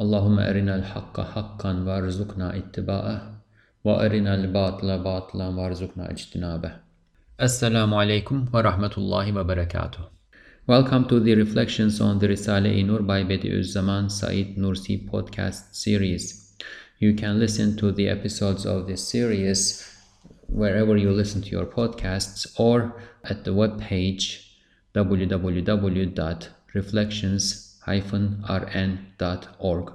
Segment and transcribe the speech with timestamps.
[0.00, 3.40] اللهم أرنا الحق حقا وارزقنا اتباعه
[3.84, 6.72] وأرنا الباطل باطلا وارزقنا اجتنابه
[7.40, 9.44] السلام عليكم wa rahmatullahi wa.
[10.66, 16.56] Welcome to the Reflections on the Risale-i Nur by Bediüzzaman Said Nursi podcast series.
[16.98, 19.88] You can listen to the episodes of this series
[20.48, 24.40] wherever you listen to your podcasts or at the webpage
[24.92, 29.92] www.reflections.com www.reflections-rn.org.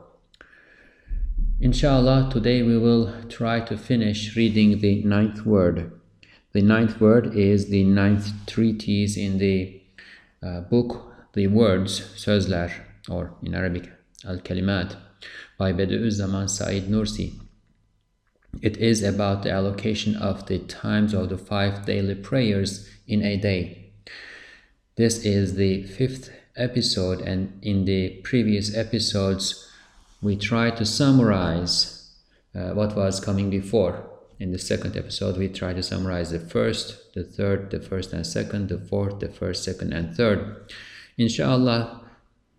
[1.61, 5.91] Inshallah, today we will try to finish reading the ninth word.
[6.53, 9.81] The ninth word is the ninth treatise in the
[10.41, 12.71] uh, book, The Words, Sözler,
[13.09, 13.91] or in Arabic,
[14.25, 14.95] Al-Kalimat,
[15.57, 17.33] by Bediüzzaman Said Nursi.
[18.61, 23.37] It is about the allocation of the times of the five daily prayers in a
[23.37, 23.91] day.
[24.95, 29.67] This is the fifth episode, and in the previous episodes,
[30.21, 32.11] we tried to summarize
[32.55, 34.09] uh, what was coming before.
[34.39, 38.25] In the second episode, we tried to summarize the first, the third, the first and
[38.25, 40.71] second, the fourth, the first, second, and third.
[41.17, 42.01] Inshallah,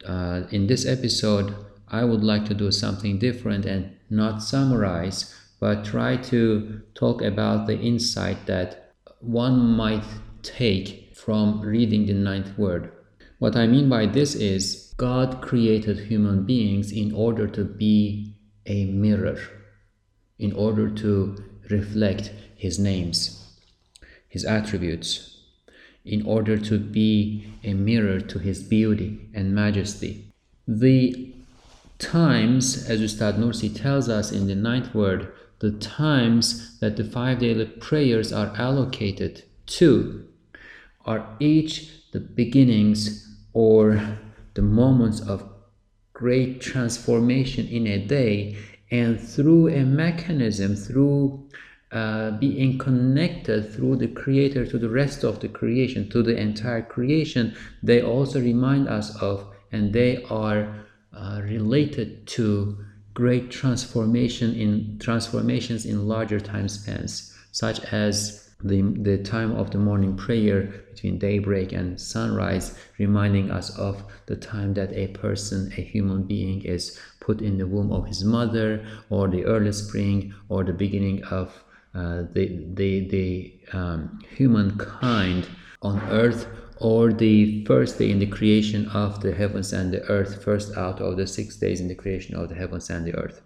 [0.07, 1.55] uh, in this episode,
[1.89, 7.67] I would like to do something different and not summarize but try to talk about
[7.67, 10.05] the insight that one might
[10.43, 12.91] take from reading the ninth word.
[13.41, 18.85] What I mean by this is God created human beings in order to be a
[18.85, 19.39] mirror,
[20.39, 23.43] in order to reflect His names,
[24.29, 25.39] His attributes,
[26.05, 30.35] in order to be a mirror to His beauty and majesty.
[30.69, 31.33] The
[31.99, 37.39] times, as Ustad Nursi tells us in the ninth word, the times that the five
[37.39, 39.45] daily prayers are allocated
[39.79, 40.27] to
[41.07, 44.19] are each the beginnings or
[44.55, 45.49] the moments of
[46.13, 48.57] great transformation in a day
[48.91, 51.49] and through a mechanism through
[51.93, 56.83] uh, being connected through the creator to the rest of the creation to the entire
[56.83, 62.77] creation they also remind us of and they are uh, related to
[63.15, 69.79] great transformation in transformations in larger time spans, such as the, the time of the
[69.79, 75.81] morning prayer between daybreak and sunrise, reminding us of the time that a person, a
[75.81, 80.65] human being, is put in the womb of his mother, or the early spring, or
[80.65, 85.49] the beginning of uh, the the the um, humankind
[85.83, 86.47] on earth
[86.81, 91.01] or the first day in the creation of the heavens and the earth, first out
[91.01, 93.43] of the six days in the creation of the heavens and the earth.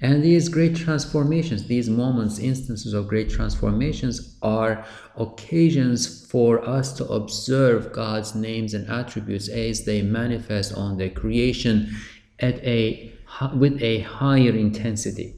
[0.00, 4.84] And these great transformations, these moments, instances of great transformations, are
[5.16, 11.96] occasions for us to observe God's names and attributes as they manifest on the creation
[12.38, 13.12] at a
[13.54, 15.34] with a higher intensity.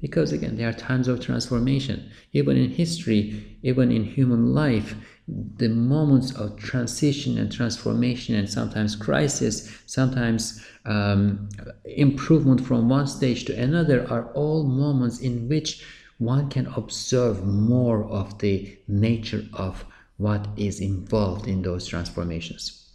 [0.00, 2.10] Because again, there are times of transformation.
[2.32, 4.94] Even in history, even in human life,
[5.26, 11.48] the moments of transition and transformation and sometimes crisis, sometimes um,
[11.84, 15.84] improvement from one stage to another are all moments in which
[16.18, 19.84] one can observe more of the nature of
[20.18, 22.92] what is involved in those transformations.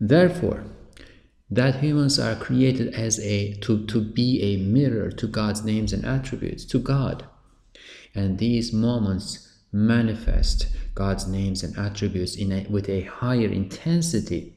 [0.00, 0.64] Therefore,
[1.50, 6.04] that humans are created as a to, to be a mirror to God's names and
[6.04, 7.26] attributes, to God.
[8.14, 14.54] And these moments manifest God's names and attributes in a, with a higher intensity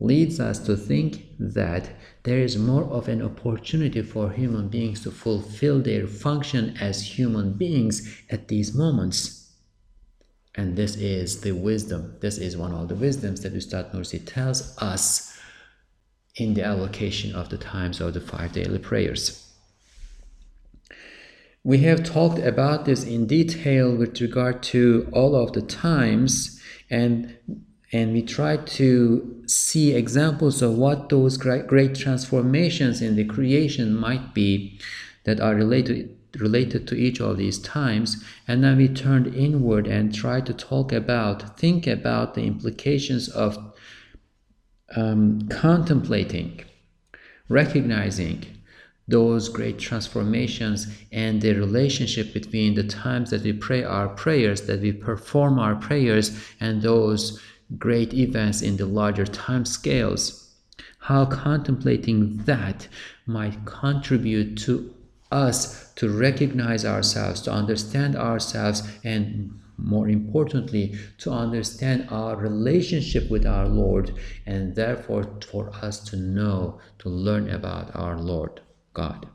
[0.00, 1.90] leads us to think that
[2.24, 7.52] there is more of an opportunity for human beings to fulfill their function as human
[7.52, 9.52] beings at these moments.
[10.54, 12.16] And this is the wisdom.
[12.20, 15.38] This is one of the wisdoms that Ustad Nursi tells us
[16.36, 19.41] in the allocation of the times of the five daily prayers.
[21.64, 26.60] We have talked about this in detail with regard to all of the times
[26.90, 27.36] and
[27.92, 34.32] and we try to see examples of what those great, transformations in the creation might
[34.32, 34.80] be
[35.24, 38.24] that are related related to each of these times.
[38.48, 43.58] And then we turned inward and tried to talk about think about the implications of
[44.96, 46.64] um, contemplating,
[47.48, 48.46] recognizing
[49.08, 54.80] those great transformations and the relationship between the times that we pray our prayers, that
[54.80, 57.40] we perform our prayers, and those
[57.78, 60.50] great events in the larger time scales.
[60.98, 62.86] How contemplating that
[63.26, 64.94] might contribute to
[65.32, 73.46] us to recognize ourselves, to understand ourselves, and more importantly, to understand our relationship with
[73.46, 74.14] our Lord,
[74.46, 78.60] and therefore for us to know, to learn about our Lord
[78.94, 79.26] God.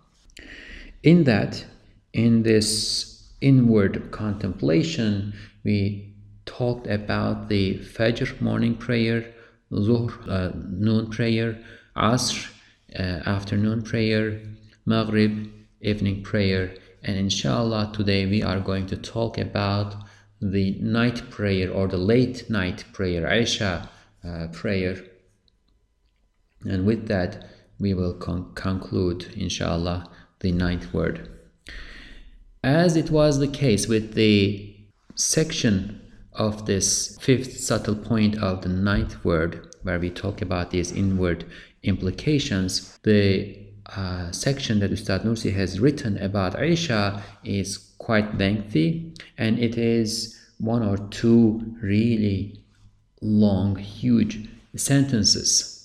[1.04, 1.66] In that,
[2.14, 5.34] in this inward contemplation,
[5.64, 6.16] we
[6.46, 9.34] talked about the Fajr morning prayer,
[9.72, 11.60] Zuhr uh, noon prayer,
[11.96, 12.52] Asr
[12.98, 14.42] uh, afternoon prayer,
[14.86, 15.52] Maghrib
[15.82, 16.74] evening prayer,
[17.04, 19.96] and inshallah today we are going to talk about
[20.42, 23.90] the night prayer or the late night prayer, Isha
[24.24, 24.98] uh, prayer.
[26.66, 27.46] And with that,
[27.80, 30.10] we will con conclude, inshallah,
[30.40, 31.30] the ninth word.
[32.64, 34.76] As it was the case with the
[35.16, 36.02] section
[36.34, 41.46] of this fifth subtle point of the ninth word, where we talk about these inward
[41.84, 43.58] implications, the
[43.96, 50.38] uh, section that Ustad Nursi has written about Isha is quite lengthy and it is
[50.60, 52.64] one or two really
[53.22, 55.77] long, huge sentences.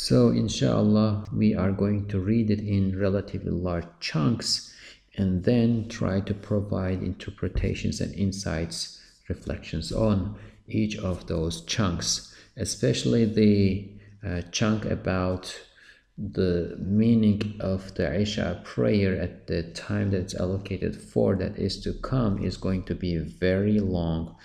[0.00, 4.72] So, inshallah, we are going to read it in relatively large chunks
[5.16, 10.36] and then try to provide interpretations and insights, reflections on
[10.68, 13.90] each of those chunks, especially the
[14.24, 15.60] uh, chunk about
[16.16, 21.92] the meaning of the Isha prayer at the time that's allocated for that is to
[21.92, 24.36] come is going to be very long.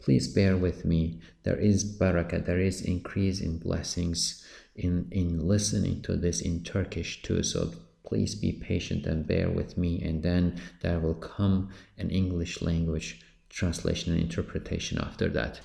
[0.00, 1.18] Please bear with me.
[1.44, 4.44] There is barakah, there is increase in blessings
[4.78, 7.42] in, in listening to this in Turkish too.
[7.42, 7.70] So
[8.04, 10.02] please be patient and bear with me.
[10.02, 13.20] And then there will come an English language
[13.50, 15.60] translation and interpretation after that.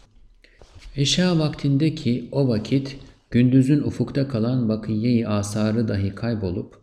[0.95, 2.98] Isha vaktindeki o vakit
[3.33, 6.81] Gündüzün ufukta kalan bakiye-i asarı dahi kaybolup,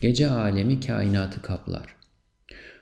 [0.00, 1.96] gece alemi kainatı kaplar.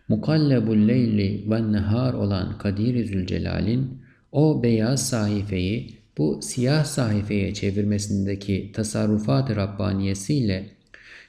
[0.09, 4.03] Mukallebul leyli ve nehar olan Kadir-i Zülcelal'in
[4.33, 10.71] o beyaz sayfayı bu siyah sayfaya çevirmesindeki tasarrufat-ı Rabbaniyesiyle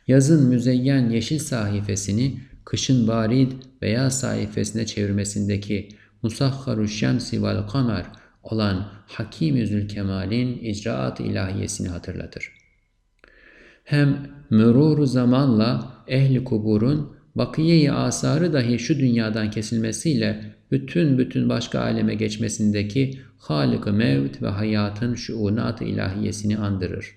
[0.08, 2.32] yazın müzeyyen yeşil sayfasını
[2.66, 3.52] kışın barid
[3.82, 5.90] beyaz sayfasına çevirmesindeki
[6.24, 8.06] Musahharu şemsi vel kamer
[8.44, 12.52] olan Hakim-i Zülkemal'in icraat ilahiyesini hatırlatır.
[13.84, 22.16] Hem mürur zamanla ehli kuburun bakiye-i asarı dahi şu dünyadan kesilmesiyle bütün bütün başka aleme
[22.16, 27.16] geçmesindeki Halık-ı Mevt ve hayatın şuunat-ı ilahiyesini andırır.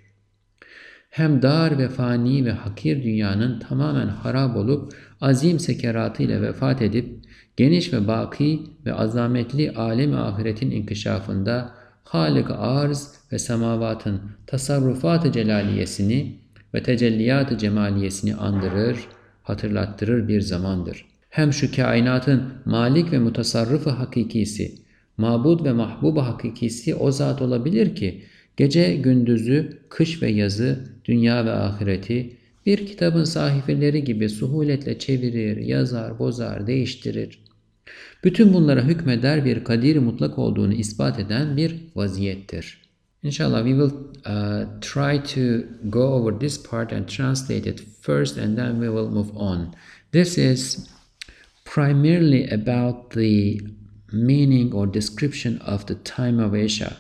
[1.11, 7.25] Hem dar ve fani ve hakir dünyanın tamamen harap olup azim sekeratıyla vefat edip
[7.57, 16.39] geniş ve baki ve azametli alem ahiretin inkişafında Halik-i arz ve semavatın tasarrufat-ı celaliyesini
[16.75, 18.99] ve tecelliyat-ı cemaliyesini andırır,
[19.43, 21.12] hatırlattırır bir zamandır.
[21.33, 24.75] Hem şu kainatın malik ve mutasarrıfı hakikisi,
[25.17, 28.23] mabud ve mahbub hakikisi o zat olabilir ki,
[28.57, 32.37] gece gündüzü, kış ve yazı, dünya ve ahireti,
[32.67, 37.45] bir kitabın sahifeleri gibi suhuletle çevirir, yazar, bozar, değiştirir.
[38.25, 42.83] Bütün bunlara hükmeder bir kadir mutlak olduğunu ispat eden bir vaziyettir.
[43.23, 43.93] Inshallah, we will
[44.27, 49.09] uh, try to go over this part and translate it first, and then we will
[49.09, 49.75] move on.
[50.13, 50.92] This is
[51.73, 53.59] primarily about the
[54.13, 56.99] meaning or description of the time of Isha.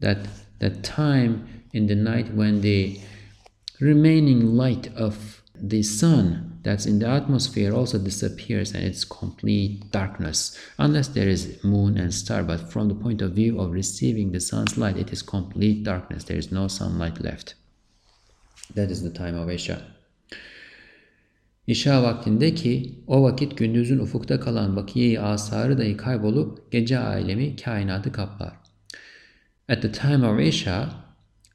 [0.00, 0.28] That
[0.60, 2.98] that time in the night when the
[3.80, 10.56] remaining light of the sun that's in the atmosphere also disappears and it's complete darkness.
[10.78, 14.40] Unless there is moon and star but from the point of view of receiving the
[14.40, 16.24] sun's light it is complete darkness.
[16.24, 17.56] There is no sunlight left.
[18.74, 19.84] That is the time of Isha
[21.72, 28.52] İşa vaktindeki o vakit gündüzün ufukta kalan bakiye-i asarı dahi kaybolup gece alemi kainatı kaplar.
[29.68, 30.90] At the time of Isha,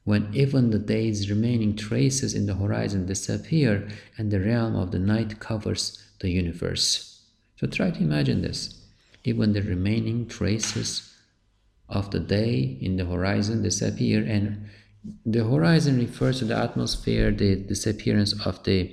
[0.04, 4.98] when even the day's remaining traces in the horizon disappear and the realm of the
[4.98, 7.18] night covers the universe.
[7.60, 8.70] So try to imagine this.
[9.24, 11.14] Even the remaining traces
[11.88, 14.56] of the day in the horizon disappear, and
[15.26, 18.92] the horizon refers to the atmosphere, the disappearance of the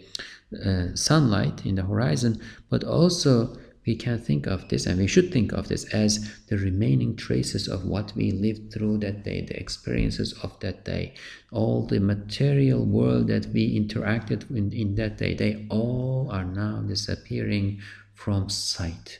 [0.55, 5.31] uh, sunlight in the horizon, but also we can think of this and we should
[5.31, 9.59] think of this as the remaining traces of what we lived through that day, the
[9.59, 11.13] experiences of that day,
[11.51, 16.81] all the material world that we interacted in, in that day, they all are now
[16.81, 17.79] disappearing
[18.13, 19.19] from sight.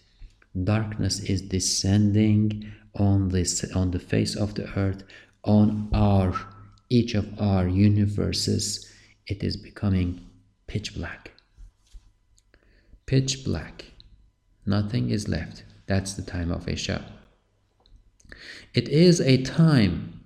[0.63, 5.03] Darkness is descending on this on the face of the earth,
[5.43, 6.33] on our
[6.89, 8.89] each of our universes.
[9.27, 10.25] It is becoming
[10.67, 11.31] pitch black.
[13.05, 13.85] Pitch black
[14.65, 15.63] Nothing is left.
[15.85, 17.05] That's the time of Isha.
[18.73, 20.21] It is a time.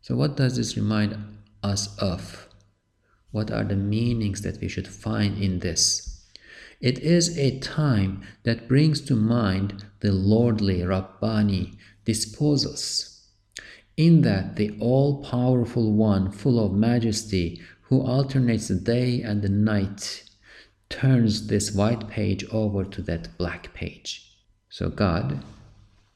[0.00, 1.16] So, what does this remind
[1.62, 2.48] us of?
[3.30, 6.26] What are the meanings that we should find in this?
[6.80, 11.74] It is a time that brings to mind the lordly Rabbani
[12.04, 13.26] disposals,
[13.96, 19.48] in that the all powerful one, full of majesty, who alternates the day and the
[19.48, 20.24] night,
[20.88, 24.32] turns this white page over to that black page.
[24.68, 25.44] So God,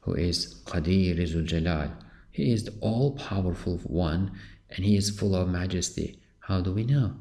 [0.01, 1.91] who is Qadir Zul Jalal,
[2.31, 4.31] He is the all powerful one
[4.69, 6.19] and He is full of majesty.
[6.39, 7.15] How do we know?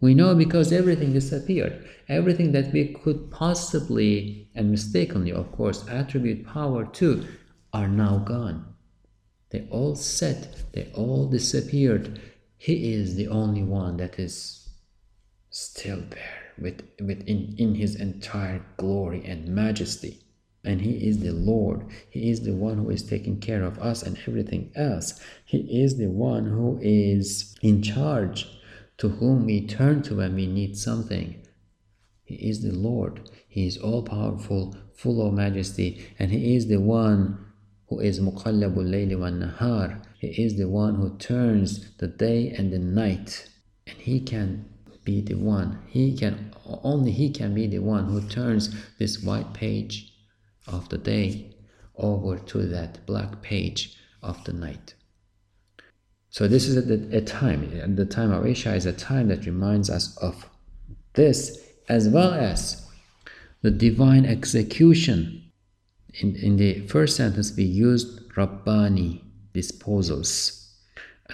[0.00, 1.88] We know because everything disappeared.
[2.08, 7.26] Everything that we could possibly and mistakenly, of course, attribute power to
[7.72, 8.74] are now gone.
[9.50, 12.20] They all set, they all disappeared.
[12.58, 14.68] He is the only one that is
[15.50, 20.20] still there with, with in, in his entire glory and majesty.
[20.64, 21.86] And he is the Lord.
[22.10, 25.20] He is the one who is taking care of us and everything else.
[25.44, 28.48] He is the one who is in charge,
[28.98, 31.40] to whom we turn to when we need something.
[32.24, 33.30] He is the Lord.
[33.48, 37.38] He is all powerful, full of majesty, and He is the one
[37.88, 40.02] who is muqallabul layli wa nahar.
[40.18, 43.48] He is the one who turns the day and the night,
[43.86, 44.66] and He can
[45.04, 45.78] be the one.
[45.86, 50.12] He can only he can be the one who turns this white page
[50.66, 51.54] of the day
[51.96, 54.94] over to that black page of the night.
[56.28, 59.88] So this is a, a time, the time of Isha is a time that reminds
[59.88, 60.50] us of
[61.14, 62.86] this, as well as
[63.62, 65.50] the divine execution.
[66.20, 69.22] In, in the first sentence, we used Rabbani
[69.56, 70.66] disposals,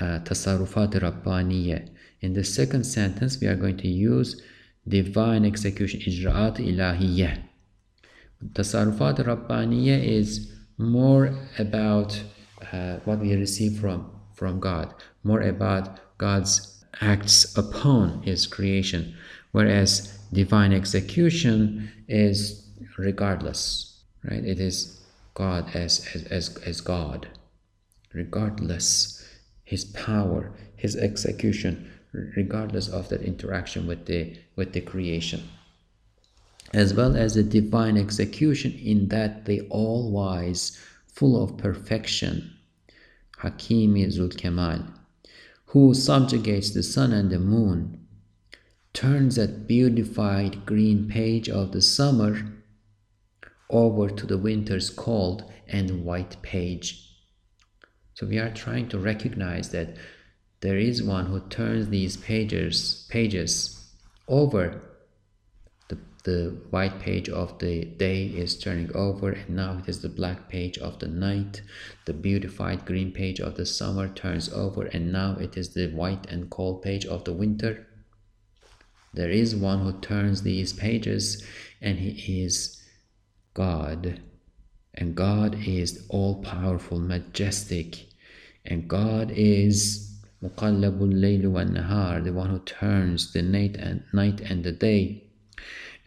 [0.00, 1.88] uh, tasarrufat Rabbaniyah.
[2.20, 4.40] In the second sentence, we are going to use
[4.86, 7.42] divine execution, ijra'at ilahiyya.
[8.54, 12.22] Tasarrufat Rabbaniyya is more about
[12.72, 19.14] uh, what we receive from, from God, more about God's acts upon His creation,
[19.52, 22.66] whereas divine execution is
[22.98, 24.44] regardless, right?
[24.44, 25.00] It is
[25.34, 27.28] God as, as, as, as God,
[28.12, 29.26] regardless
[29.64, 35.48] His power, His execution regardless of that interaction with the with the creation.
[36.72, 42.52] As well as the divine execution in that the all-wise full of perfection
[43.38, 44.86] hakimi zulkemal
[45.66, 47.98] who subjugates the sun and the moon
[48.92, 52.42] turns that beautified green page of the summer
[53.70, 57.11] over to the winter's cold and white page
[58.22, 59.96] so we are trying to recognize that
[60.60, 63.92] there is one who turns these pages pages
[64.28, 64.80] over.
[65.88, 70.08] The, the white page of the day is turning over and now it is the
[70.08, 71.62] black page of the night.
[72.04, 76.26] The beautified green page of the summer turns over and now it is the white
[76.30, 77.88] and cold page of the winter.
[79.12, 81.44] There is one who turns these pages
[81.80, 82.80] and he is
[83.52, 84.20] god.
[84.94, 88.11] And god is all powerful majestic
[88.64, 94.64] and god is layl wa nahar, the one who turns the night and night and
[94.64, 95.22] the day.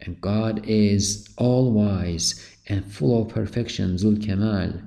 [0.00, 4.82] And God is all wise and full of perfection, Zul Kamal.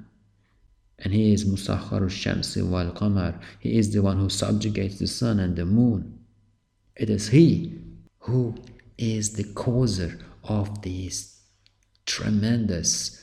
[0.99, 3.39] And He is Musakharu Shamsi wal Qamar.
[3.59, 6.19] He is the one who subjugates the sun and the moon.
[6.95, 7.79] It is He
[8.19, 8.55] who
[8.97, 11.39] is the causer of these
[12.05, 13.19] tremendous,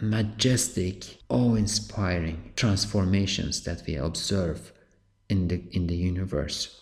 [0.00, 4.72] majestic, awe inspiring transformations that we observe
[5.28, 6.80] in the, in the universe.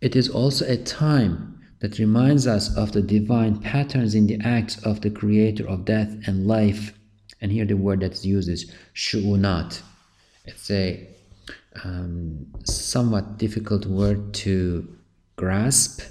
[0.00, 4.80] It is also a time that reminds us of the divine patterns in the acts
[4.84, 6.96] of the creator of death and life.
[7.40, 9.82] And here the word that's used is shu'unat.
[10.44, 11.08] It's a
[11.84, 14.96] um, somewhat difficult word to
[15.36, 16.02] grasp.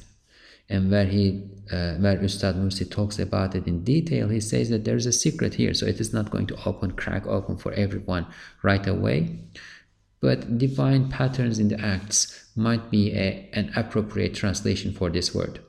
[0.72, 4.86] And where he, uh, where Ustad Nursi talks about it in detail, he says that
[4.86, 5.74] there's a secret here.
[5.74, 8.26] So it is not going to open, crack open for everyone
[8.64, 9.40] right away
[10.22, 15.60] but divine patterns in the acts might be a, an appropriate translation for this word.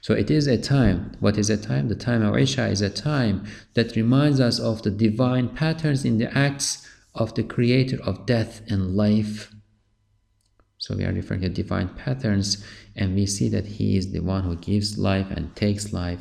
[0.00, 1.12] So it is a time.
[1.20, 1.88] What is a time?
[1.88, 6.18] The time of Isha is a time that reminds us of the divine patterns in
[6.18, 9.52] the acts of the creator of death and life.
[10.78, 12.64] So we are referring to divine patterns,
[12.96, 16.20] and we see that He is the one who gives life and takes life.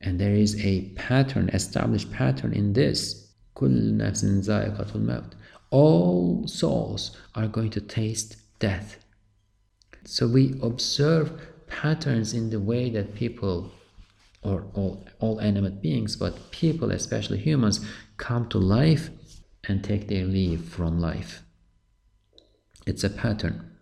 [0.00, 3.30] And there is a pattern, established pattern in this.
[5.70, 8.98] All souls are going to taste death.
[10.04, 11.32] So we observe
[11.68, 13.72] patterns in the way that people,
[14.42, 17.80] or all, all animate beings, but people, especially humans,
[18.16, 19.10] come to life
[19.66, 21.42] and take their leave from life.
[22.86, 23.73] It's a pattern.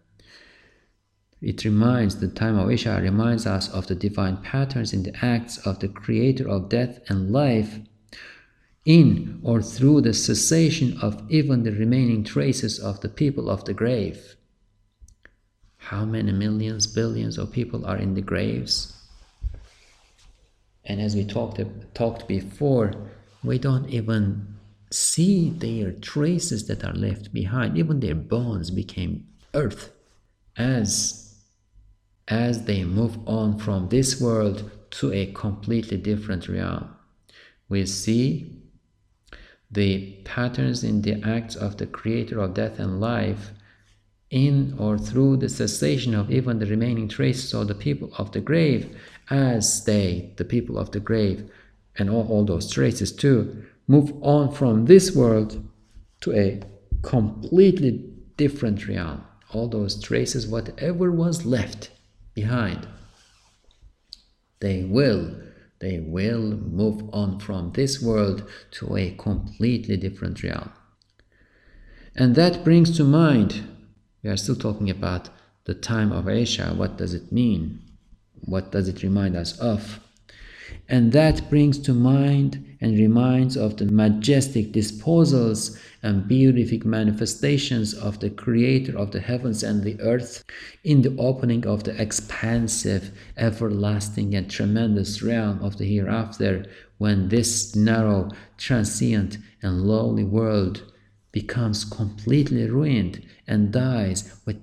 [1.42, 5.58] It reminds, the time of Isha reminds us of the divine patterns in the acts
[5.66, 7.80] of the creator of death and life
[8.84, 13.74] in or through the cessation of even the remaining traces of the people of the
[13.74, 14.36] grave.
[15.78, 18.96] How many millions, billions of people are in the graves?
[20.84, 21.60] And as we talked,
[21.94, 22.92] talked before,
[23.42, 24.58] we don't even
[24.90, 27.76] see their traces that are left behind.
[27.76, 29.90] Even their bones became earth
[30.56, 31.21] as
[32.32, 36.88] as they move on from this world to a completely different realm.
[37.68, 38.56] We see
[39.70, 43.50] the patterns in the acts of the creator of death and life
[44.30, 48.40] in or through the cessation of even the remaining traces of the people of the
[48.40, 48.96] grave
[49.28, 51.50] as they, the people of the grave,
[51.98, 55.62] and all, all those traces too, move on from this world
[56.22, 56.62] to a
[57.02, 57.92] completely
[58.38, 59.22] different realm.
[59.52, 61.90] All those traces, whatever was left,
[62.34, 62.86] behind.
[64.60, 65.34] They will,
[65.80, 70.70] they will move on from this world to a completely different realm.
[72.14, 73.66] And that brings to mind,
[74.22, 75.30] we are still talking about
[75.64, 76.74] the time of Isha.
[76.74, 77.80] What does it mean?
[78.44, 80.00] What does it remind us of?
[80.88, 88.18] And that brings to mind and reminds of the majestic disposals and beatific manifestations of
[88.18, 90.44] the Creator of the heavens and the earth
[90.82, 96.64] in the opening of the expansive, everlasting, and tremendous realm of the hereafter,
[96.98, 100.92] when this narrow, transient, and lowly world
[101.30, 104.56] becomes completely ruined and dies with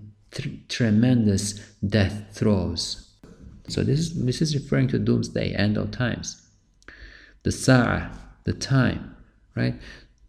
[0.67, 1.53] tremendous
[1.86, 3.08] death throes.
[3.69, 6.41] So this is, this is referring to doomsday, end of times.
[7.43, 8.12] The sa'ah,
[8.43, 9.15] the time,
[9.55, 9.75] right?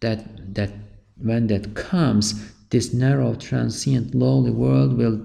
[0.00, 0.70] That that
[1.16, 5.24] when that comes, this narrow, transient, lowly world will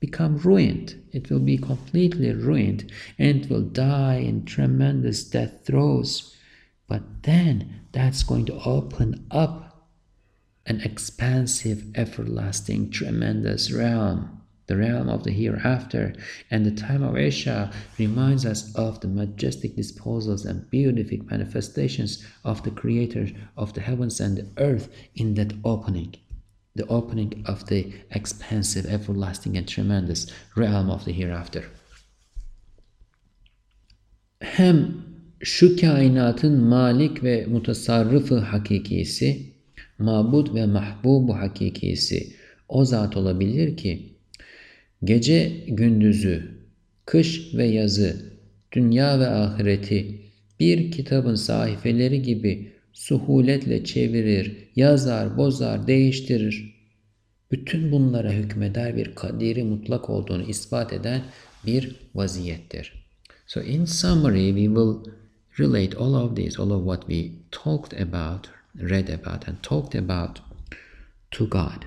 [0.00, 1.02] become ruined.
[1.12, 6.36] It will be completely ruined and it will die in tremendous death throes.
[6.86, 9.88] But then that's going to open up
[10.66, 16.14] an expansive, everlasting, tremendous realm the realm of the hereafter,
[16.50, 22.62] and the time of Isha reminds us of the majestic disposals and beatific manifestations of
[22.62, 26.14] the Creator of the heavens and the earth in that opening,
[26.74, 31.64] the opening of the expansive, everlasting, and tremendous realm of the hereafter.
[34.40, 35.04] Hem
[35.40, 39.54] şu kainatın malik ve mutasarrıfı hakikisi,
[39.98, 42.32] mabud ve mahbubu hakikisi
[42.68, 44.13] o zat olabilir ki
[45.04, 46.42] Gece gündüzü,
[47.06, 48.32] kış ve yazı,
[48.72, 50.20] dünya ve ahireti
[50.60, 56.74] bir kitabın sahifeleri gibi suhuletle çevirir, yazar, bozar, değiştirir.
[57.50, 61.22] Bütün bunlara hükmeder bir kadiri mutlak olduğunu ispat eden
[61.66, 63.06] bir vaziyettir.
[63.46, 65.12] So in summary we will
[65.58, 70.38] relate all of this, all of what we talked about, read about and talked about
[71.30, 71.84] to God.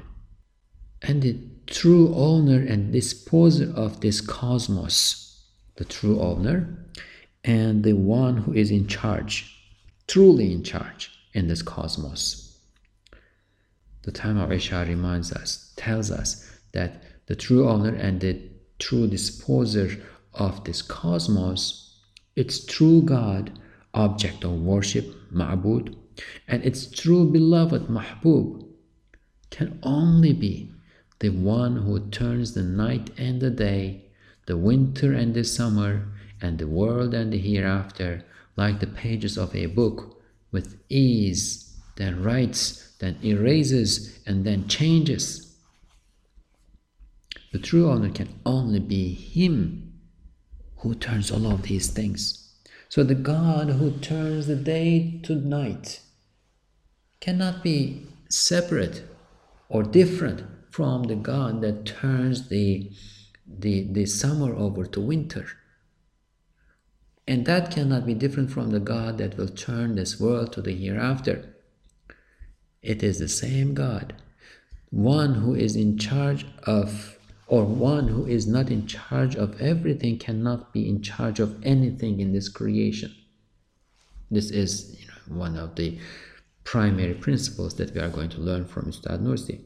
[1.10, 6.86] And it true owner and disposer of this cosmos, the true owner,
[7.44, 9.54] and the one who is in charge,
[10.08, 12.58] truly in charge in this cosmos.
[14.04, 18.42] The time of Isha reminds us, tells us that the true owner and the
[18.80, 20.02] true disposer
[20.34, 22.00] of this cosmos,
[22.36, 23.60] its true God,
[23.94, 25.96] object of worship, ma'bud,
[26.48, 28.66] and its true beloved, mahbub,
[29.50, 30.72] can only be
[31.20, 34.06] the one who turns the night and the day,
[34.46, 36.08] the winter and the summer,
[36.42, 38.24] and the world and the hereafter,
[38.56, 45.56] like the pages of a book, with ease, then writes, then erases, and then changes.
[47.52, 49.94] The true owner can only be Him
[50.78, 52.54] who turns all of these things.
[52.90, 56.02] So the God who turns the day to night
[57.20, 59.04] cannot be separate
[59.70, 60.44] or different
[60.78, 62.92] from the God that turns the,
[63.48, 65.48] the, the summer over to winter.
[67.28, 70.76] And that cannot be different from the God that will turn this world to the
[70.76, 71.56] hereafter.
[72.84, 74.14] It is the same God,
[74.92, 80.20] one who is in charge of, or one who is not in charge of everything
[80.20, 83.16] cannot be in charge of anything in this creation.
[84.30, 85.98] This is you know, one of the
[86.64, 89.62] primary principles that we are going to learn from Ustad Nursi.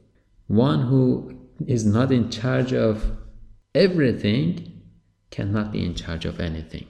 [0.52, 3.16] One who is not in charge of
[3.74, 4.82] everything
[5.30, 6.88] cannot be in charge of anything.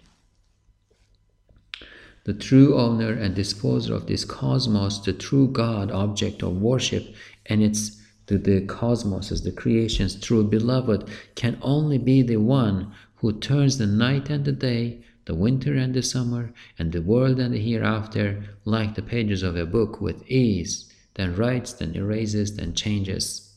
[2.23, 7.13] The true owner and disposer of this cosmos, the true God, object of worship,
[7.45, 12.91] and its the, the cosmos as the creation's true beloved, can only be the one
[13.17, 17.39] who turns the night and the day, the winter and the summer, and the world
[17.39, 22.55] and the hereafter, like the pages of a book with ease, then writes, then erases,
[22.55, 23.49] then changes.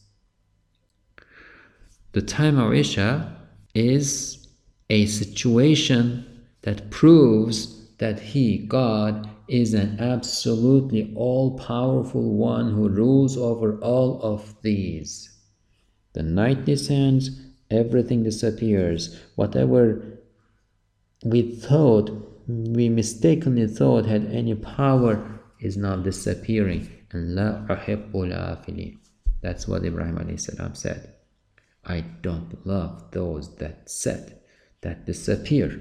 [2.15, 3.37] The time of Isha
[3.75, 4.47] is
[4.89, 6.25] a situation
[6.63, 14.23] that proves that He, God, is an absolutely all powerful one who rules over all
[14.23, 15.29] of these.
[16.13, 17.33] The night descends,
[17.69, 19.19] everything disappears.
[19.35, 20.21] Whatever
[21.25, 22.13] we thought,
[22.47, 26.89] we mistakenly thought had any power is now disappearing.
[27.11, 27.67] And la
[29.43, 30.39] That's what Ibrahim
[30.75, 31.14] said.
[31.87, 34.43] I don't love those that set,
[34.81, 35.81] that disappear.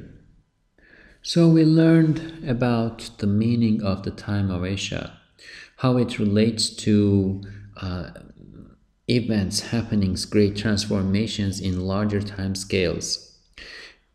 [1.21, 5.17] So we learned about the meaning of the time of Isha,
[5.77, 7.41] how it relates to
[7.77, 8.09] uh,
[9.07, 13.37] events, happenings, great transformations in larger time scales.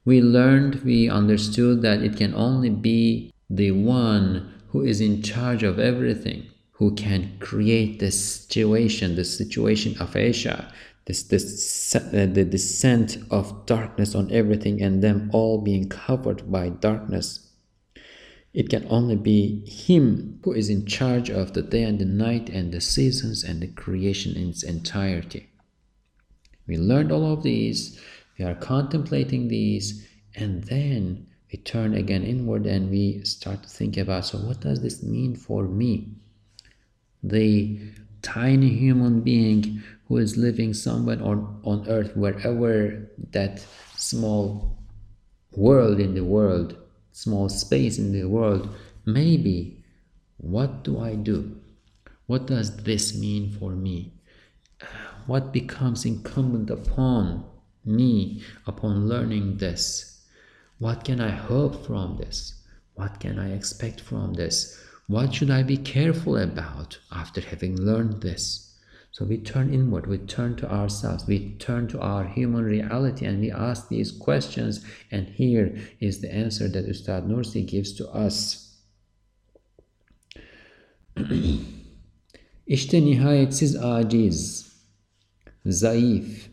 [0.05, 5.63] We learned, we understood that it can only be the one who is in charge
[5.63, 10.73] of everything, who can create the situation, the situation of Isha,
[11.09, 16.69] this, this uh, the descent of darkness on everything and them all being covered by
[16.69, 17.49] darkness.
[18.53, 22.51] It can only be Him who is in charge of the day and the night
[22.51, 25.49] and the seasons and the creation in its entirety.
[26.67, 27.99] We learned all of these,
[28.39, 33.97] we are contemplating these, and then we turn again inward and we start to think
[33.97, 36.09] about so, what does this mean for me?
[37.23, 37.81] The
[38.21, 44.79] tiny human being who is living somewhere on, on earth, wherever that small
[45.53, 46.77] world in the world,
[47.13, 49.85] small space in the world may be,
[50.39, 51.61] what do I do?
[52.27, 54.15] What does this mean for me?
[55.27, 57.45] What becomes incumbent upon
[57.85, 60.25] me upon learning this?
[60.79, 62.55] What can I hope from this?
[62.95, 64.83] What can I expect from this?
[65.07, 68.68] What should I be careful about after having learned this?
[69.11, 73.41] So we turn inward, we turn to ourselves, we turn to our human reality and
[73.41, 74.85] we ask these questions.
[75.11, 78.65] And here is the answer that Ustad Nursi gives to us.
[82.67, 84.73] İşte nihayetsiz aciz,
[85.67, 86.49] zayıf,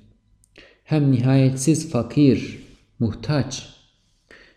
[0.83, 2.59] hem nihayetsiz fakir,
[2.99, 3.69] muhtaç,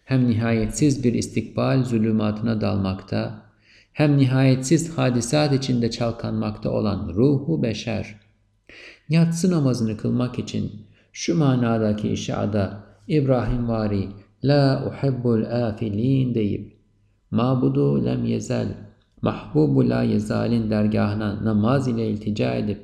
[0.04, 3.47] hem nihayetsiz bir istikbal zulümatına dalmakta,
[3.98, 8.16] hem nihayetsiz hadisat içinde çalkanmakta olan ruhu beşer.
[9.08, 10.72] Yatsı namazını kılmak için
[11.12, 14.08] şu manadaki işada İbrahim vari
[14.44, 16.76] La uhibbul afilin deyip
[17.30, 18.68] Mabudu lem yezel
[19.22, 22.80] Mahbubu la yezalin dergahına namaz ile iltica edip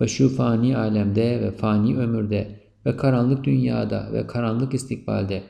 [0.00, 5.42] ve şu fani alemde ve fani ömürde ve karanlık dünyada ve karanlık istikbalde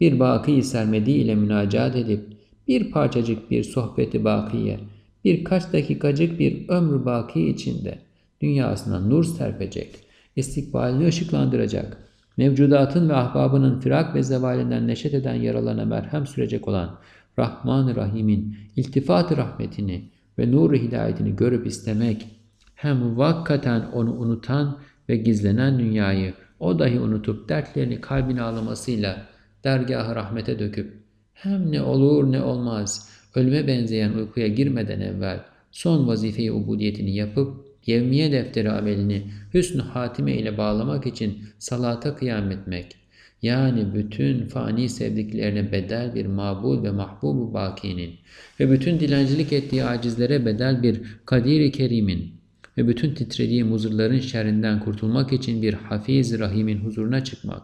[0.00, 2.33] bir baki sermedi ile münacat edip
[2.68, 4.80] bir parçacık bir sohbeti bakiye,
[5.24, 7.98] birkaç dakikacık bir ömrü baki içinde.
[8.40, 9.96] Dünyasına nur serpecek,
[10.36, 11.96] istikbalini ışıklandıracak,
[12.36, 16.98] mevcudatın ve ahbabının firak ve zevalinden neşet eden yaralarına merhem sürecek olan
[17.38, 20.04] Rahman-ı Rahim'in iltifat rahmetini
[20.38, 22.26] ve nur-u hidayetini görüp istemek,
[22.74, 29.26] hem muvakkaten onu unutan ve gizlenen dünyayı o dahi unutup dertlerini kalbine ağlamasıyla
[29.64, 31.03] dergahı rahmete döküp
[31.34, 33.08] hem ne olur ne olmaz.
[33.34, 39.22] Ölüme benzeyen uykuya girmeden evvel son vazifeyi ubudiyetini yapıp yevmiye defteri amelini
[39.54, 42.96] hüsnü hatime ile bağlamak için salata kıyam etmek,
[43.42, 48.14] yani bütün fani sevdiklerine bedel bir mabul ve mahbubu bakinin
[48.60, 52.34] ve bütün dilencilik ettiği acizlere bedel bir kadir-i kerimin
[52.78, 57.62] ve bütün titrediği muzurların şerrinden kurtulmak için bir hafiz rahimin huzuruna çıkmak,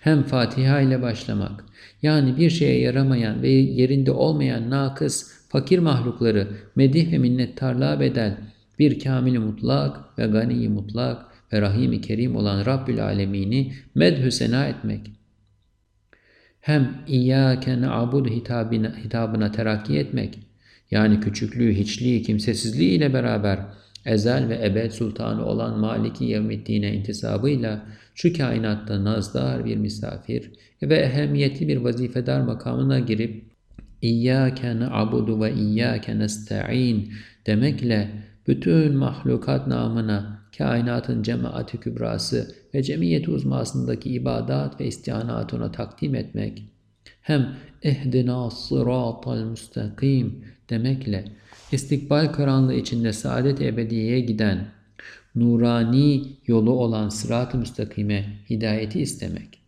[0.00, 1.64] hem Fatiha ile başlamak,
[2.02, 8.36] yani bir şeye yaramayan ve yerinde olmayan nakıs, fakir mahlukları medih ve minnettarlığa bedel
[8.78, 15.10] bir kamil mutlak ve gani mutlak ve rahim-i kerim olan Rabbül Alemini medhü sena etmek.
[16.60, 20.38] hem İyyâke na'budu hitabına, hitabına terakki etmek,
[20.90, 23.58] yani küçüklüğü, hiçliği, kimsesizliği ile beraber
[24.06, 30.50] ezel ve ebed sultanı olan Maliki Yevmiddin'e intisabıyla şu kainatta nazdar bir misafir
[30.82, 33.44] ve ehemmiyetli bir vazifedar makamına girip
[34.02, 37.12] İyyâke na'budu ve İyyâke nesta'in
[37.46, 38.10] demekle
[38.46, 46.62] bütün mahlukat namına kainatın cemaati kübrası ve cemiyeti uzmasındaki ibadat ve istianatına takdim etmek,
[47.20, 51.24] hem ehdina sıratal müstakim demekle
[51.72, 54.75] istikbal karanlığı içinde saadet ebediyeye giden
[55.36, 59.60] nurani yolu olan sırat-ı müstakime hidayeti istemek.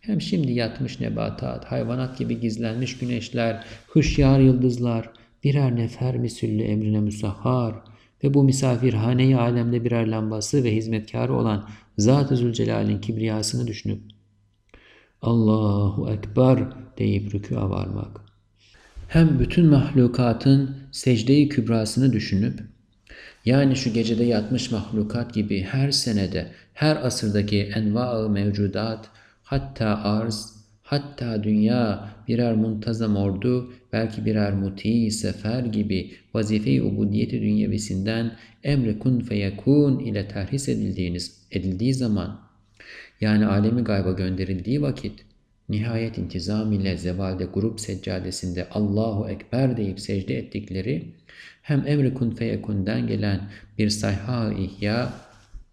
[0.00, 5.10] Hem şimdi yatmış nebatat, hayvanat gibi gizlenmiş güneşler, hışyar yıldızlar,
[5.44, 7.74] birer nefer misüllü emrine müsahhar
[8.24, 14.00] ve bu misafirhane-i alemde birer lambası ve hizmetkarı olan Zat-ı Zülcelal'in kibriyasını düşünüp
[15.22, 16.64] Allahu Ekber
[16.98, 18.20] deyip rükûa varmak.
[19.08, 22.60] Hem bütün mahlukatın secde-i kübrasını düşünüp
[23.46, 29.08] yani şu gecede yatmış mahlukat gibi her senede, her asırdaki enva-ı mevcudat,
[29.42, 38.32] hatta arz, hatta dünya birer muntazam ordu, belki birer muti sefer gibi vazife-i ubudiyeti dünyevisinden
[38.64, 42.40] emre kun feyekun ile terhis edildiğiniz, edildiği zaman,
[43.20, 45.24] yani alemi gayba gönderildiği vakit,
[45.68, 51.12] nihayet intizam ile zevalde grup seccadesinde Allahu Ekber deyip secde ettikleri,
[51.66, 53.40] hem emri kun feyekun'den gelen
[53.78, 55.12] bir sayha ihya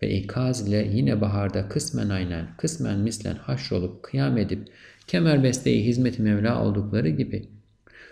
[0.02, 4.68] ve ikaz ile yine baharda kısmen aynen, kısmen mislen haşrolup kıyam edip
[5.08, 7.50] kemer besteyi hizmeti Mevla oldukları gibi.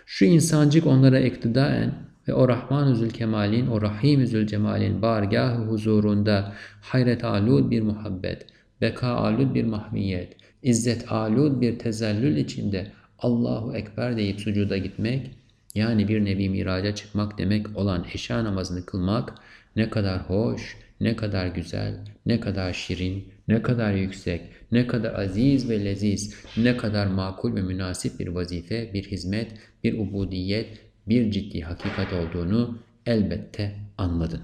[0.06, 1.94] Şu insancık onlara iktidaen
[2.28, 8.46] ve o Rahman-ı Zülkemal'in, o Rahim-i Zülcemal'in bargah huzurunda hayret alud bir muhabbet,
[8.80, 12.86] beka alud bir mahviyet, izzet alud bir tezellül içinde
[13.18, 15.30] Allahu Ekber deyip sucuda gitmek,
[15.74, 19.34] yani bir nevi miraca çıkmak demek olan eşya namazını kılmak
[19.76, 24.40] ne kadar hoş, ne kadar güzel, ne kadar şirin, ne kadar yüksek,
[24.72, 29.52] ne kadar aziz ve leziz, ne kadar makul ve münasip bir vazife, bir hizmet,
[29.84, 34.40] bir ubudiyet, bir ciddi hakikat olduğunu elbette anladın.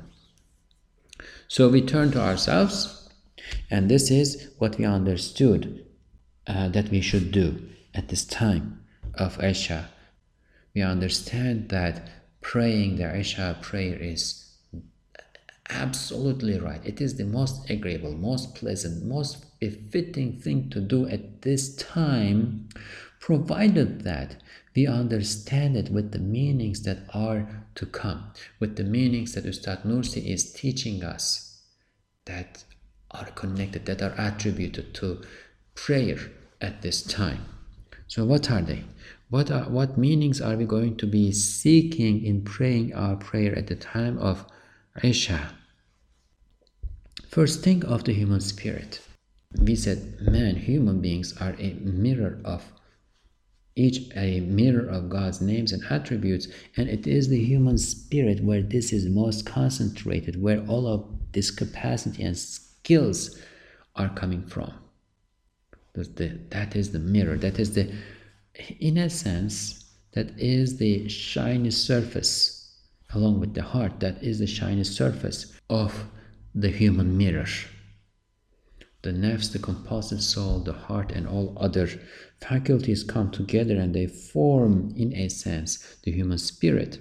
[1.48, 3.08] So we turn to ourselves
[3.70, 5.64] and this is what we understood
[6.48, 7.52] uh, that we should do
[7.94, 8.62] at this time
[9.18, 9.97] of Isha.
[10.78, 12.08] We understand that
[12.40, 14.54] praying the Isha prayer is
[15.68, 16.80] absolutely right.
[16.84, 22.68] It is the most agreeable, most pleasant, most befitting thing to do at this time,
[23.18, 24.36] provided that
[24.76, 29.82] we understand it with the meanings that are to come, with the meanings that Ustad
[29.82, 31.60] Nursi is teaching us
[32.26, 32.62] that
[33.10, 35.22] are connected, that are attributed to
[35.74, 36.20] prayer
[36.60, 37.46] at this time.
[38.06, 38.84] So, what are they?
[39.30, 43.66] What, are, what meanings are we going to be seeking in praying our prayer at
[43.66, 44.46] the time of
[45.02, 45.54] Isha?
[47.28, 49.00] First, think of the human spirit.
[49.60, 52.72] We said, man, human beings are a mirror of
[53.78, 58.60] each a mirror of God's names and attributes, and it is the human spirit where
[58.60, 63.38] this is most concentrated, where all of this capacity and skills
[63.94, 64.72] are coming from.
[65.94, 67.36] That is the mirror.
[67.36, 67.92] That is the,
[68.80, 72.76] in a sense, that is the shiny surface,
[73.14, 76.06] along with the heart, that is the shiny surface of
[76.54, 77.46] the human mirror.
[79.02, 81.88] The nerves, the composite soul, the heart, and all other
[82.40, 86.98] faculties come together and they form, in a sense, the human spirit.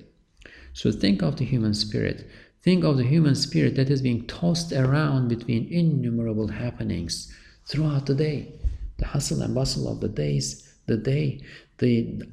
[0.73, 2.27] So think of the human spirit.
[2.61, 7.33] Think of the human spirit that is being tossed around between innumerable happenings
[7.65, 8.53] throughout the day.
[8.97, 11.41] The hustle and bustle of the days, the day,
[11.77, 12.27] the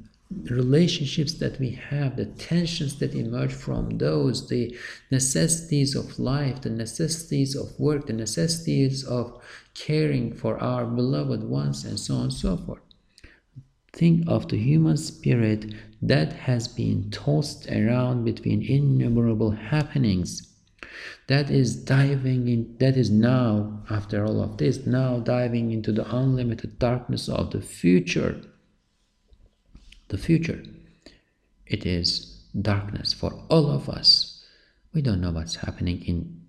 [0.49, 4.75] relationships that we have, the tensions that emerge from those, the
[5.11, 9.39] necessities of life, the necessities of work, the necessities of
[9.73, 12.81] caring for our beloved ones, and so on and so forth.
[13.93, 20.44] Think of the human spirit that has been tossed around between innumerable happenings.
[21.27, 26.09] That is diving in, that is now, after all of this, now diving into the
[26.15, 28.41] unlimited darkness of the future
[30.09, 30.63] the future.
[31.65, 34.43] It is darkness for all of us.
[34.93, 36.41] We don't know what's happening in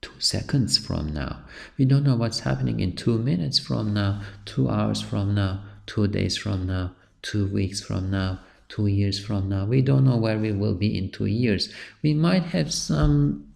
[0.00, 1.42] two seconds from now.
[1.76, 6.08] We don't know what's happening in two minutes from now, two hours from now, two
[6.08, 9.66] days from now, two weeks from now, two years from now.
[9.66, 11.72] We don't know where we will be in two years.
[12.02, 13.49] We might have some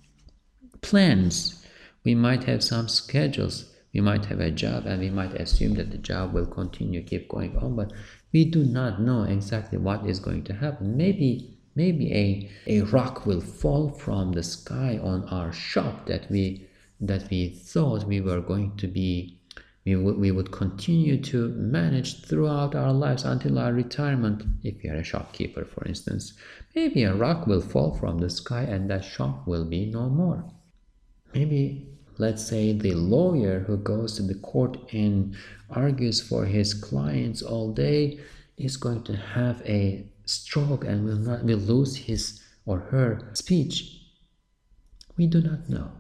[0.85, 1.65] plans,
[2.05, 5.91] we might have some schedules, We might have a job and we might assume that
[5.91, 7.93] the job will continue, keep going on, but
[8.33, 10.97] we do not know exactly what is going to happen.
[10.97, 16.69] Maybe maybe a, a rock will fall from the sky on our shop that we
[17.01, 19.41] that we thought we were going to be.
[19.87, 24.43] We, we would continue to manage throughout our lives until our retirement.
[24.63, 26.35] If you are a shopkeeper for instance
[26.75, 30.45] maybe a rock will fall from the sky and that shop will be no more
[31.35, 35.35] maybe let's say the lawyer who goes to the court and
[35.71, 38.19] argues for his clients all day
[38.57, 44.01] is going to have a stroke and will not will lose his or her speech.
[45.17, 45.91] We do not know.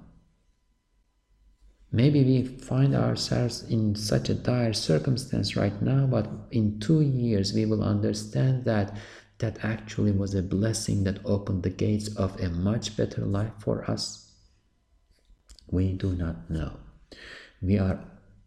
[1.92, 7.52] Maybe we find ourselves in such a dire circumstance right now but in 2 years
[7.52, 8.96] we will understand that
[9.38, 13.88] that actually was a blessing that opened the gates of a much better life for
[13.90, 14.23] us
[15.74, 16.72] we do not know
[17.60, 17.98] we are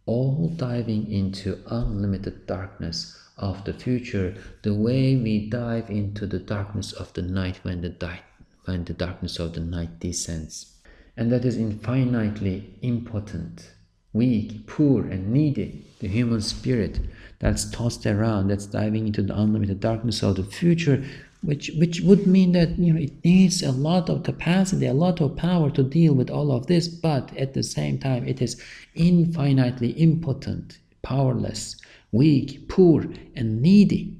[0.05, 6.93] all diving into unlimited darkness of the future the way we dive into the darkness
[6.93, 8.21] of the night when the, di-
[8.65, 10.77] when the darkness of the night descends.
[11.15, 13.71] And that is infinitely impotent,
[14.13, 15.85] weak, poor, and needy.
[15.99, 16.99] The human spirit
[17.39, 21.03] that's tossed around, that's diving into the unlimited darkness of the future,
[21.41, 25.21] which which would mean that you know it needs a lot of capacity, a lot
[25.21, 28.61] of power to deal with all of this, but at the same time it is
[28.95, 31.75] infinitely impotent, powerless,
[32.11, 34.17] weak, poor, and needy.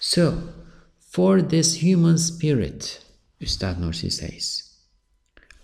[0.00, 0.42] So,
[1.00, 3.04] for this human spirit,
[3.40, 4.66] Ustad Nursi says,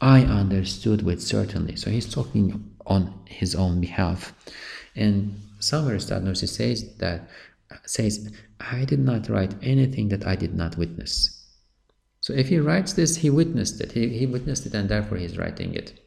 [0.01, 1.77] I understood with certainty.
[1.77, 4.35] So he's talking on his own behalf.
[4.97, 7.29] And somewhere Ustad Nursi says that
[7.85, 11.39] says, I did not write anything that I did not witness.
[12.21, 13.93] So if he writes this, he witnessed it.
[13.93, 16.01] He, he witnessed it and therefore he's writing it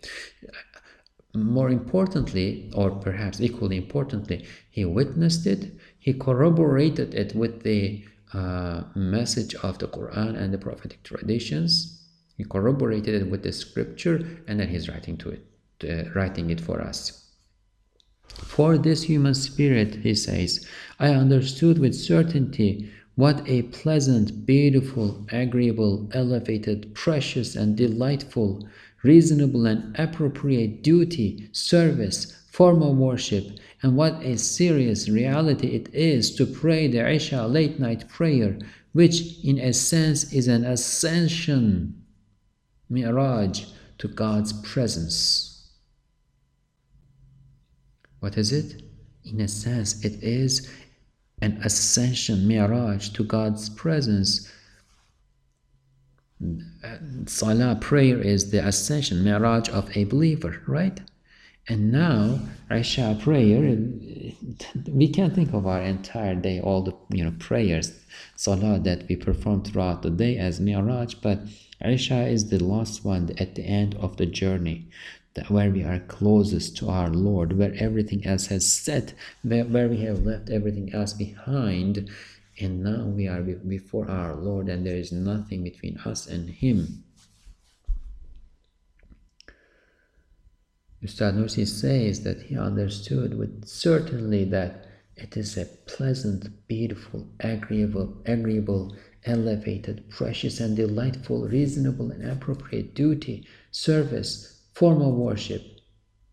[1.35, 8.83] more importantly, or perhaps equally importantly, he witnessed it, he corroborated it with the uh,
[8.95, 12.03] message of the Quran and the prophetic traditions.
[12.37, 15.45] He corroborated it with the scripture, and then he's writing to it,
[15.83, 17.24] uh, writing it for us.
[18.29, 20.65] For this human spirit, he says,
[20.99, 28.67] I understood with certainty what a pleasant, beautiful, agreeable, elevated, precious, and delightful
[29.05, 33.45] reasonable and appropriate duty, service, form of worship,
[33.83, 38.57] and what a serious reality it is to pray the Isha late night prayer,
[38.93, 42.01] which in a sense is an ascension,
[42.89, 43.65] mi'raj,
[43.99, 45.54] to God's presence.
[48.25, 48.81] What is it?
[49.23, 50.67] In a sense, it is
[51.43, 54.51] an ascension, mi'raj, to God's presence
[57.27, 60.99] Salah prayer is the ascension, miraj of a believer, right?
[61.67, 63.77] And now, Isha prayer,
[64.87, 67.93] we can think of our entire day, all the you know prayers,
[68.35, 71.39] salah that we perform throughout the day as miraj, but
[71.83, 74.89] Isha is the last one at the end of the journey,
[75.35, 79.87] that where we are closest to our Lord, where everything else has set, where, where
[79.87, 82.09] we have left everything else behind,
[82.59, 87.03] and now we are before our Lord, and there is nothing between us and Him.
[91.03, 98.17] Ustad Nursi says that he understood with certainty that it is a pleasant, beautiful, agreeable,
[98.25, 105.63] agreeable, elevated, precious, and delightful, reasonable, and appropriate duty, service, form of worship,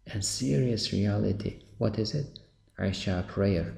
[0.07, 1.63] and serious reality.
[1.79, 2.39] What is it?
[2.79, 3.75] Isha prayer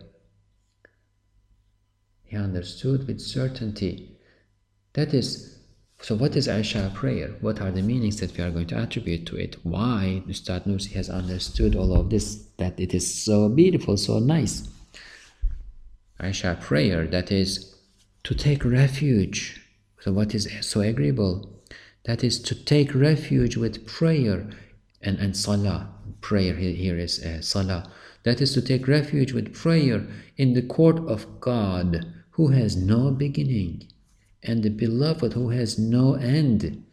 [2.35, 4.11] he understood with certainty.
[4.95, 5.59] That is,
[6.01, 7.37] so what is Isha prayer?
[7.41, 9.57] What are the meanings that we are going to attribute to it?
[9.63, 14.69] Why Ustad Nursi has understood all of this, that it is so beautiful, so nice.
[16.23, 17.75] Isha prayer, that is
[18.25, 19.61] to take refuge.
[20.01, 21.54] So what is so agreeable?
[22.05, 24.47] That is to take refuge with prayer
[25.01, 25.91] and, and salah.
[26.21, 27.91] Prayer here, is uh, salah.
[28.25, 33.11] That is to take refuge with prayer in the court of God who has no
[33.11, 33.87] beginning,
[34.43, 36.85] and the beloved who has no end.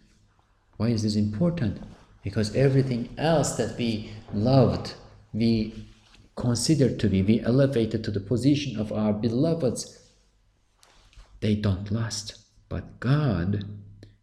[0.78, 1.82] Why is this important?
[2.24, 4.94] Because everything else that we loved,
[5.34, 5.88] we
[6.36, 10.00] considered to be, we elevated to the position of our beloveds,
[11.40, 12.38] they don't last.
[12.70, 13.66] But God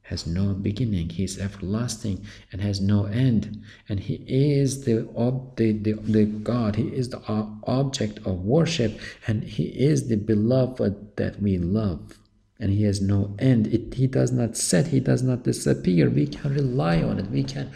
[0.08, 1.10] has no beginning.
[1.10, 3.62] He is everlasting and has no end.
[3.90, 6.76] And He is the, ob- the, the, the God.
[6.76, 7.20] He is the
[7.64, 8.98] object of worship.
[9.26, 12.18] And He is the beloved that we love.
[12.58, 13.66] And He has no end.
[13.66, 16.08] It, he does not set, He does not disappear.
[16.08, 17.30] We can rely on it.
[17.30, 17.72] We can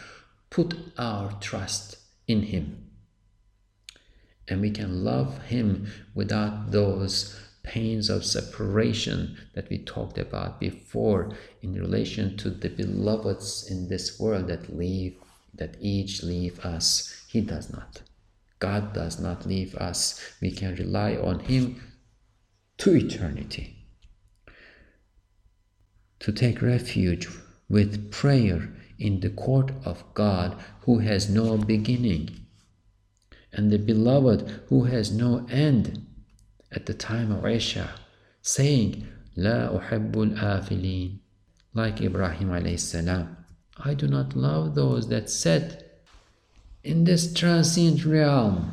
[0.48, 2.88] put our trust in Him.
[4.48, 11.32] And we can love Him without those pains of separation that we talked about before
[11.62, 15.16] in relation to the beloveds in this world that leave,
[15.54, 17.24] that each leave us.
[17.28, 18.02] He does not.
[18.58, 20.20] God does not leave us.
[20.40, 21.80] We can rely on Him
[22.78, 23.76] to eternity.
[26.20, 27.28] To take refuge
[27.68, 32.30] with prayer in the court of God who has no beginning,
[33.52, 36.06] and the beloved who has no end
[36.74, 37.90] at the time of Isha,
[38.40, 39.06] saying,
[39.36, 41.18] La uhibbul afilin,
[41.74, 43.36] like Ibrahim alayhi salam.
[43.78, 46.02] I do not love those that sit
[46.84, 48.72] in this transient realm.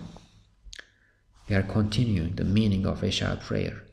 [1.48, 3.84] We are continuing the meaning of Isha prayer.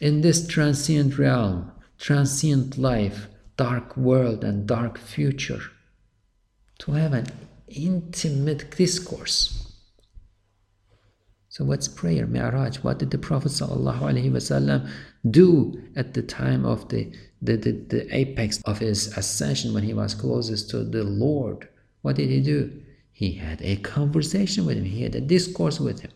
[0.00, 5.62] In this transient realm, transient life, dark world, and dark future,
[6.80, 7.26] to have an
[7.68, 9.63] intimate discourse
[11.54, 12.78] so what's prayer, Mi'raj?
[12.78, 14.90] What did the Prophet ﷺ
[15.30, 19.94] do at the time of the, the, the, the apex of his ascension when he
[19.94, 21.68] was closest to the Lord?
[22.02, 22.82] What did he do?
[23.12, 24.84] He had a conversation with him.
[24.84, 26.10] He had a discourse with him.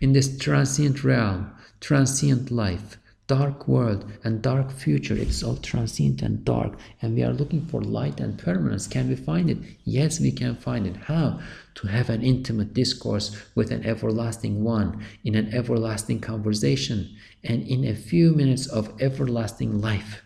[0.00, 2.98] In this transient realm, transient life,
[3.38, 5.16] dark world and dark future.
[5.16, 8.86] It's all transient and dark, and we are looking for light and permanence.
[8.86, 9.56] Can we find it?
[9.84, 10.96] Yes, we can find it.
[10.96, 11.40] How?
[11.76, 16.98] To have an intimate discourse with an everlasting one, in an everlasting conversation,
[17.42, 20.22] and in a few minutes of everlasting life.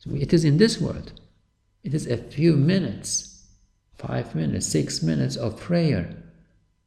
[0.00, 1.08] So it is in this world.
[1.82, 3.46] It is a few minutes,
[3.96, 6.04] five minutes, six minutes of prayer.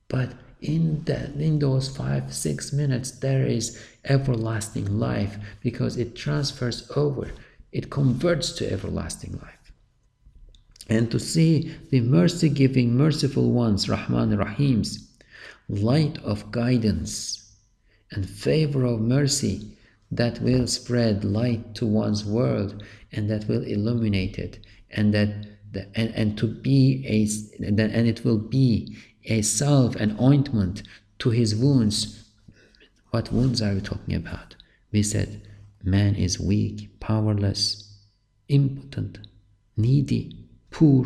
[0.10, 0.30] But
[0.66, 7.32] in that in those five six minutes there is everlasting life because it transfers over.
[7.72, 9.72] It converts to everlasting life.
[10.88, 15.06] And to see the mercy giving merciful ones rahman rahims
[15.68, 17.56] light of guidance
[18.12, 19.78] and favor of mercy
[20.12, 24.60] that will spread light to one's world and that will illuminate it
[24.92, 25.30] and that
[25.72, 27.28] the, and, and to be a
[27.68, 28.96] and it will be
[29.26, 30.84] a salve, an ointment
[31.20, 32.30] to his wounds.
[33.12, 34.56] What wounds are we talking about?
[34.92, 35.42] We said
[35.84, 37.98] man is weak, powerless,
[38.48, 39.20] impotent,
[39.78, 41.06] needy, poor.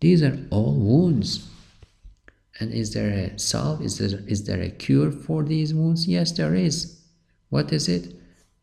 [0.00, 1.48] These are all wounds.
[2.60, 3.82] And is there a salve?
[3.82, 6.08] Is there, is there a cure for these wounds?
[6.08, 7.00] Yes, there is.
[7.50, 8.14] What is it?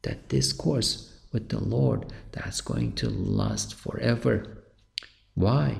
[0.02, 4.64] That discourse with the Lord that's going to last forever.
[5.34, 5.78] Why?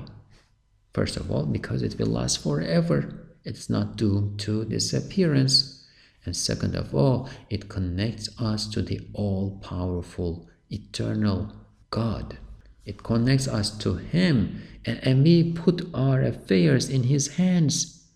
[0.96, 3.28] First of all, because it will last forever.
[3.44, 5.86] It's not doomed to disappearance.
[6.24, 11.52] And second of all, it connects us to the all powerful, eternal
[11.90, 12.38] God.
[12.86, 18.06] It connects us to Him, and, and we put our affairs in His hands,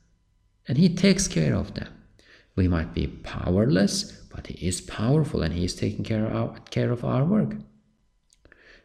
[0.67, 1.93] and He takes care of them.
[2.57, 6.59] We might be powerless, but He is powerful and He is taking care of our,
[6.71, 7.57] care of our work.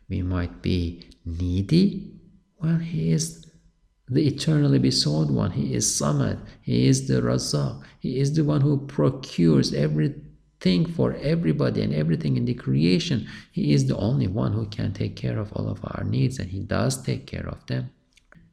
[0.09, 2.19] We might be needy,
[2.61, 3.44] well, He is
[4.07, 5.51] the eternally besought one.
[5.51, 6.39] He is Samad.
[6.61, 7.83] He is the Razak.
[7.99, 13.27] He is the one who procures everything for everybody and everything in the creation.
[13.51, 16.49] He is the only one who can take care of all of our needs, and
[16.49, 17.89] He does take care of them.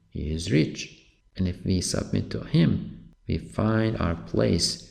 [0.09, 0.98] He is rich.
[1.36, 4.90] And if we submit to Him, we find our place.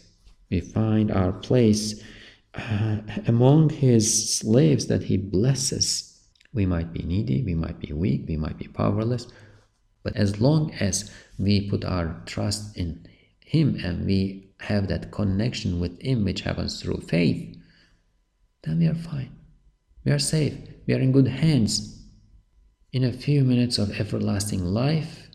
[0.49, 2.03] We find our place
[2.53, 2.97] uh,
[3.28, 6.07] among His slaves that He blesses.
[6.53, 9.28] We might be needy, we might be weak, we might be powerless
[10.04, 13.08] but as long as we put our trust in
[13.39, 17.58] Him and we have that connection with Him, which happens through faith,
[18.64, 19.36] then we are fine.
[20.06, 20.56] We are safe.
[20.88, 22.04] We are in good hands.
[22.91, 25.30] In a few minutes of everlasting life,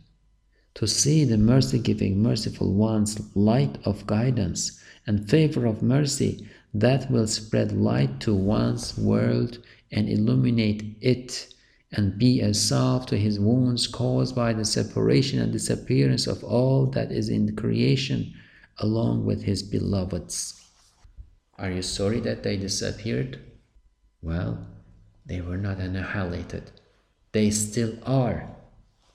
[0.74, 7.10] to see the mercy giving, merciful one's light of guidance and favor of mercy that
[7.10, 9.58] will spread light to one's world
[9.90, 11.54] and illuminate it
[11.92, 16.86] and be a salve to his wounds caused by the separation and disappearance of all
[16.86, 18.34] that is in creation
[18.78, 20.60] along with his beloveds.
[21.58, 23.40] Are you sorry that they disappeared?
[24.20, 24.66] Well,
[25.24, 26.70] they were not annihilated.
[27.32, 28.48] They still are,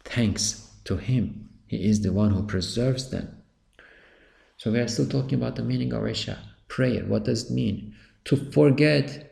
[0.04, 1.50] thanks to him.
[1.68, 3.38] He is the one who preserves them.
[4.58, 6.38] So we are still talking about the meaning of Isha.
[6.68, 7.96] Prayer, what does it mean?
[8.26, 9.31] To forget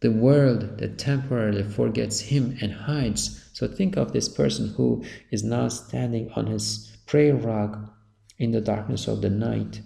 [0.00, 3.48] the world that temporarily forgets him and hides.
[3.52, 7.90] So think of this person who is now standing on his prayer rug
[8.38, 9.80] in the darkness of the night,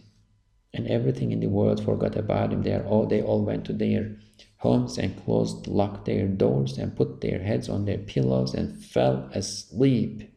[0.74, 2.62] and everything in the world forgot about him.
[2.62, 4.16] They are all they all went to their
[4.56, 9.28] homes and closed, locked their doors, and put their heads on their pillows and fell
[9.32, 10.32] asleep.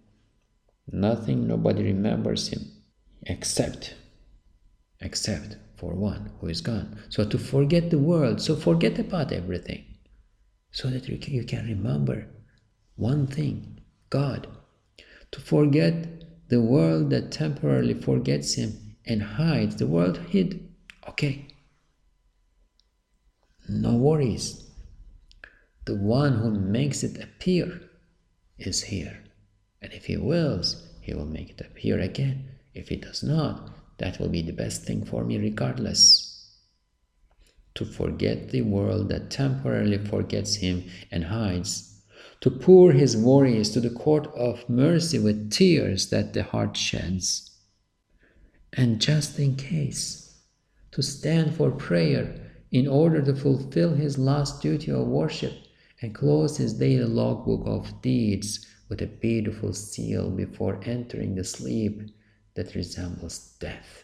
[0.91, 2.61] Nothing, nobody remembers him
[3.23, 3.95] except
[4.99, 6.97] except for one who is gone.
[7.09, 9.83] So to forget the world, so forget about everything,
[10.71, 12.27] so that you can, you can remember
[12.95, 14.47] one thing God.
[15.31, 15.95] To forget
[16.47, 19.75] the world that temporarily forgets Him and hides.
[19.75, 20.69] The world hid.
[21.09, 21.47] Okay.
[23.67, 24.69] No worries.
[25.85, 27.81] The one who makes it appear
[28.57, 29.17] is here.
[29.81, 32.51] And if He wills, He will make it appear again.
[32.73, 36.51] If He does not, that will be the best thing for me regardless.
[37.75, 42.01] To forget the world that temporarily forgets Him and hides.
[42.41, 47.49] To pour His worries to the court of mercy with tears that the heart sheds.
[48.73, 50.41] And just in case,
[50.91, 55.53] to stand for prayer in order to fulfill His last duty of worship
[56.01, 62.01] and close His daily logbook of deeds with a beautiful seal before entering the sleep
[62.55, 64.03] that resembles death.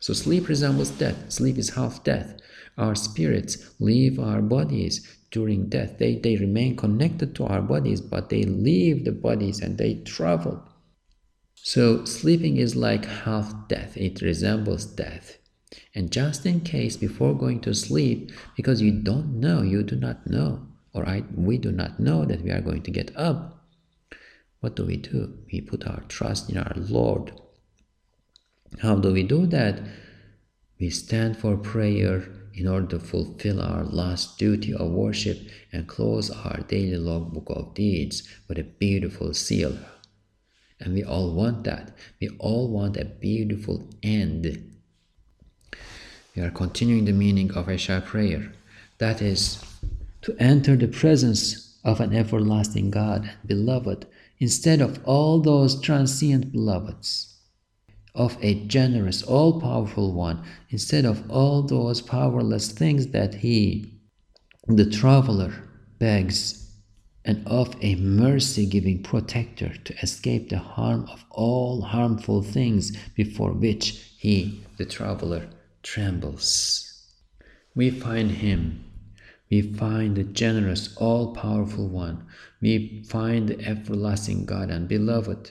[0.00, 1.30] So sleep resembles death.
[1.30, 2.40] Sleep is half death.
[2.78, 5.98] Our spirits leave our bodies during death.
[5.98, 10.62] They, they remain connected to our bodies, but they leave the bodies and they travel.
[11.54, 13.96] So sleeping is like half death.
[13.96, 15.36] It resembles death.
[15.94, 20.26] And just in case before going to sleep, because you don't know, you do not
[20.26, 23.59] know, or I, we do not know that we are going to get up,
[24.60, 25.38] what do we do?
[25.50, 27.32] We put our trust in our Lord.
[28.80, 29.80] How do we do that?
[30.78, 35.38] We stand for prayer in order to fulfill our last duty of worship
[35.72, 39.78] and close our daily logbook of deeds with a beautiful seal.
[40.78, 41.96] And we all want that.
[42.20, 44.74] We all want a beautiful end.
[46.34, 48.52] We are continuing the meaning of Isha prayer.
[48.98, 49.62] That is,
[50.22, 54.06] to enter the presence of an everlasting God beloved
[54.40, 57.36] instead of all those transient beloveds,
[58.14, 64.00] of a generous, all powerful one, instead of all those powerless things that he,
[64.66, 65.52] the traveler,
[65.98, 66.56] begs,
[67.24, 73.52] and of a mercy giving protector to escape the harm of all harmful things before
[73.52, 75.46] which he, the traveler,
[75.82, 76.86] trembles.
[77.74, 78.84] We find him
[79.50, 82.24] we find the generous, all powerful one.
[82.60, 85.50] We find the everlasting God and beloved,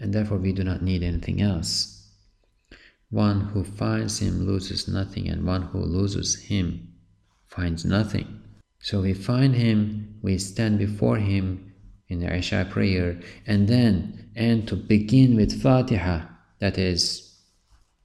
[0.00, 2.10] and therefore we do not need anything else.
[3.10, 6.94] One who finds him loses nothing, and one who loses him
[7.46, 8.40] finds nothing.
[8.80, 11.72] So we find him, we stand before him
[12.08, 16.26] in the Isha prayer, and then and to begin with Fatiha,
[16.58, 17.31] that is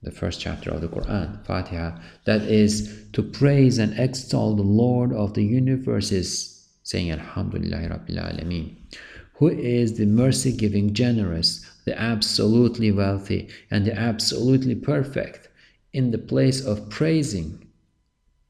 [0.02, 5.12] the first chapter of the Quran, Fatiha, that is to praise and extol the Lord
[5.12, 8.76] of the universes, saying Alhamdulillah Rabbil Alameen,
[9.34, 15.48] who is the mercy giving generous, the absolutely wealthy, and the absolutely perfect,
[15.92, 17.66] in the place of praising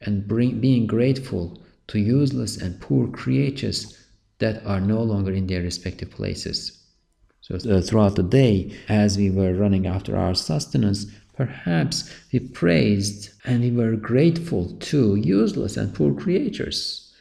[0.00, 3.98] and bring, being grateful to useless and poor creatures
[4.38, 6.78] that are no longer in their respective places.
[7.40, 11.06] So, uh, throughout the day, as we were running after our sustenance,
[11.38, 17.14] Perhaps we praised and we were grateful to useless and poor creatures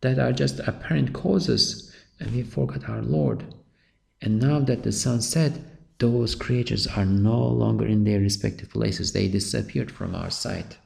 [0.00, 3.52] that are just apparent causes, and we forgot our Lord.
[4.22, 5.54] And now that the sun set,
[5.98, 10.78] those creatures are no longer in their respective places, they disappeared from our sight.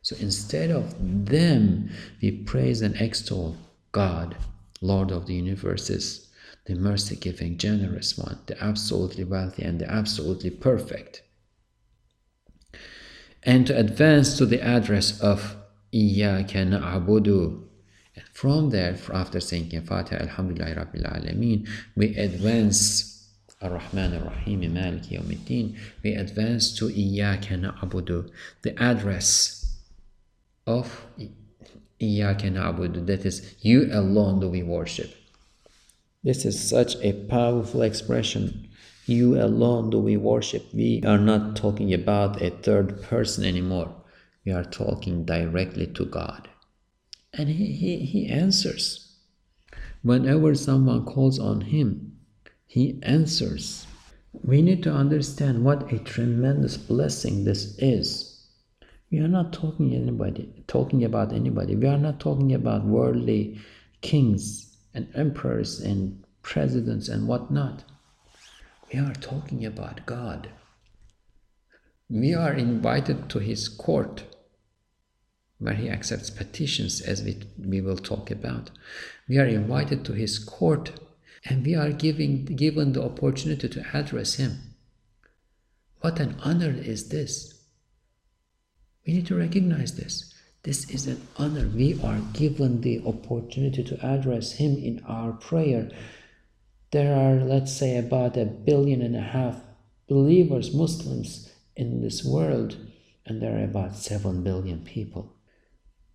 [0.00, 1.88] So instead of them,
[2.20, 3.56] we praise and extol
[3.92, 4.36] God,
[4.80, 6.26] Lord of the universes,
[6.66, 11.22] the mercy giving, generous one, the absolutely wealthy, and the absolutely perfect
[13.43, 15.55] and to advance to the address of
[15.93, 17.63] إياك نعبد
[18.15, 23.29] and from there after saying Fatiha Alhamdulillah Rabbil Alameen we advance
[23.61, 28.29] Ar-Rahman Ar-Rahim Malik Yawmiddin we advance to إياك نعبد
[28.63, 29.77] the address
[30.65, 31.05] of
[32.01, 35.15] إياك نعبد that is you alone do we worship
[36.23, 38.67] this is such a powerful expression
[39.06, 40.72] you alone do we worship.
[40.72, 43.94] We are not talking about a third person anymore.
[44.44, 46.48] We are talking directly to God.
[47.32, 49.16] And He, he, he answers.
[50.02, 52.18] Whenever someone calls on Him,
[52.66, 53.86] He answers.
[54.32, 58.32] We need to understand what a tremendous blessing this is.
[59.10, 61.76] We are not talking anybody talking about anybody.
[61.76, 63.60] We are not talking about worldly
[64.00, 67.84] kings and emperors and presidents and whatnot.
[68.92, 70.50] We are talking about God.
[72.10, 74.24] We are invited to His court
[75.58, 78.70] where He accepts petitions, as we, we will talk about.
[79.28, 80.92] We are invited to His court
[81.44, 84.58] and we are giving, given the opportunity to address Him.
[86.00, 87.54] What an honor is this!
[89.06, 90.34] We need to recognize this.
[90.64, 91.68] This is an honor.
[91.68, 95.90] We are given the opportunity to address Him in our prayer.
[96.92, 99.62] There are, let's say, about a billion and a half
[100.08, 102.76] believers, Muslims in this world,
[103.24, 105.34] and there are about 7 billion people.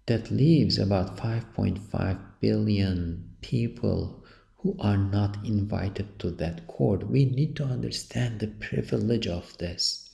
[0.05, 4.23] That leaves about 5.5 billion people
[4.57, 7.09] who are not invited to that court.
[7.09, 10.07] We need to understand the privilege of this.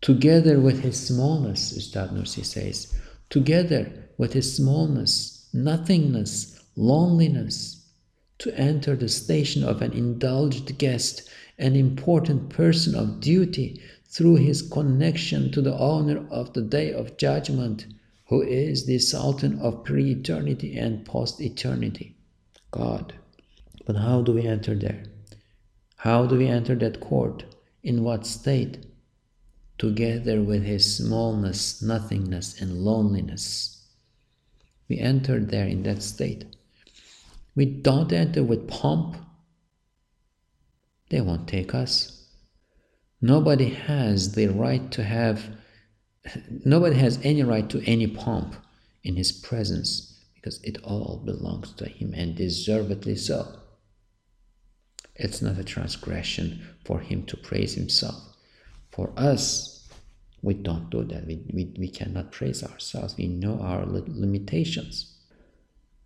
[0.00, 2.94] Together with his smallness, Ustad Nursi says,
[3.28, 7.79] together with his smallness, nothingness, loneliness,
[8.40, 14.60] to enter the station of an indulged guest, an important person of duty, through his
[14.60, 17.86] connection to the owner of the day of judgment,
[18.26, 22.16] who is the Sultan of pre eternity and post eternity,
[22.72, 23.14] God.
[23.86, 25.04] But how do we enter there?
[25.96, 27.44] How do we enter that court?
[27.82, 28.84] In what state?
[29.80, 33.82] together with his smallness, nothingness, and loneliness.
[34.90, 36.44] We enter there in that state.
[37.54, 39.16] We don't enter with pomp.
[41.10, 42.28] They won't take us.
[43.20, 45.44] Nobody has the right to have,
[46.64, 48.56] nobody has any right to any pomp
[49.02, 53.58] in his presence because it all belongs to him and deservedly so.
[55.16, 58.22] It's not a transgression for him to praise himself.
[58.90, 59.86] For us,
[60.42, 61.26] we don't do that.
[61.26, 63.16] We, we, we cannot praise ourselves.
[63.18, 65.19] We know our limitations.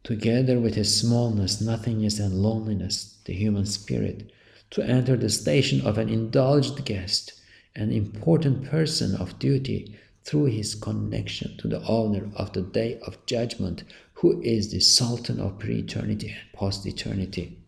[0.04, 4.30] Together with his smallness, nothingness, and loneliness, the human spirit,
[4.70, 7.32] to enter the station of an indulged guest,
[7.74, 13.24] an important person of duty, through his connection to the owner of the day of
[13.26, 13.82] judgment,
[14.12, 17.58] who is the Sultan of pre eternity and post eternity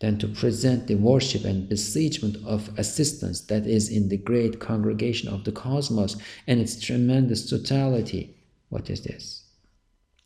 [0.00, 5.28] than to present the worship and beseechment of assistance that is in the great congregation
[5.28, 6.16] of the cosmos
[6.46, 8.36] and its tremendous totality.
[8.68, 9.43] What is this?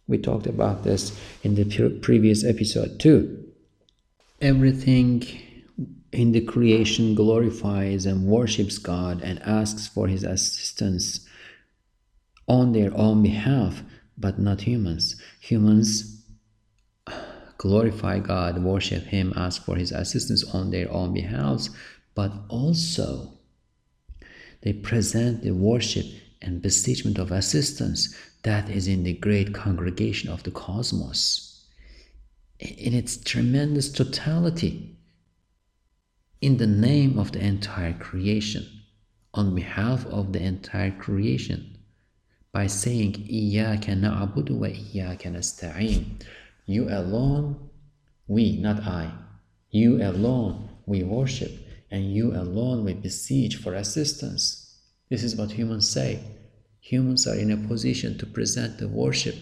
[0.08, 3.44] We talked about this in the previous episode too.
[4.40, 5.22] Everything
[6.12, 11.26] in the creation glorifies and worships God and asks for His assistance
[12.48, 13.82] on their own behalf,
[14.16, 15.20] but not humans.
[15.40, 16.24] Humans
[17.58, 21.68] glorify God, worship Him, ask for His assistance on their own behalf,
[22.14, 23.34] but also
[24.62, 26.06] they present the worship
[26.40, 31.65] and beseechment of assistance that is in the great congregation of the cosmos
[32.59, 34.95] in its tremendous totality
[36.41, 38.65] in the name of the entire creation
[39.33, 41.77] on behalf of the entire creation
[42.51, 46.19] by saying إياك نعبد وإياك نستعين
[46.65, 47.69] you alone,
[48.27, 49.11] we, not I,
[49.69, 51.51] you alone we worship,
[51.91, 54.79] and you alone we beseech for assistance.
[55.09, 56.19] This is what humans say.
[56.80, 59.36] humans are in a position to present the worship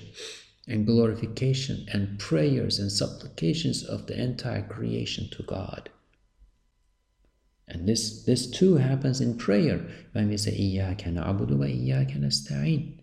[0.67, 5.91] and glorification and prayers and supplications of the entire creation to God.
[7.69, 12.99] And this, this too happens in prayer when we say إِيَّاكَ نَعْبُدُ وَإِيَّاكَ نَسْتَعِينَ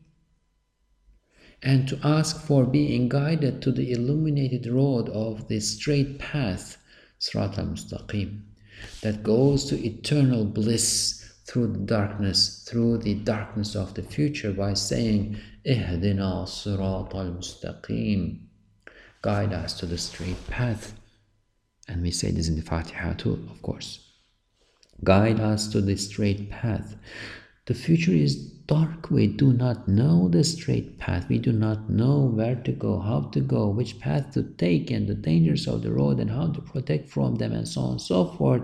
[1.64, 6.78] and to ask for being guided to the illuminated road of the straight path,
[7.20, 8.42] Sirat Mustaqim,
[9.02, 14.74] that goes to eternal bliss through the darkness, through the darkness of the future by
[14.74, 18.40] saying, Ihdina Sirat al-Mustaqim,
[19.22, 20.94] guide us to the straight path.
[21.88, 24.10] And we say this in the Fatiha too, of course.
[25.04, 26.96] Guide us to the straight path.
[27.66, 29.10] The future is dark.
[29.10, 31.28] We do not know the straight path.
[31.30, 35.08] We do not know where to go, how to go, which path to take, and
[35.08, 38.02] the dangers of the road and how to protect from them, and so on and
[38.02, 38.64] so forth.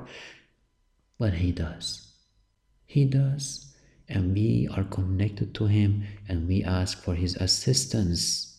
[1.18, 2.09] But He does.
[2.90, 3.72] He does.
[4.08, 8.58] And we are connected to Him and we ask for His assistance.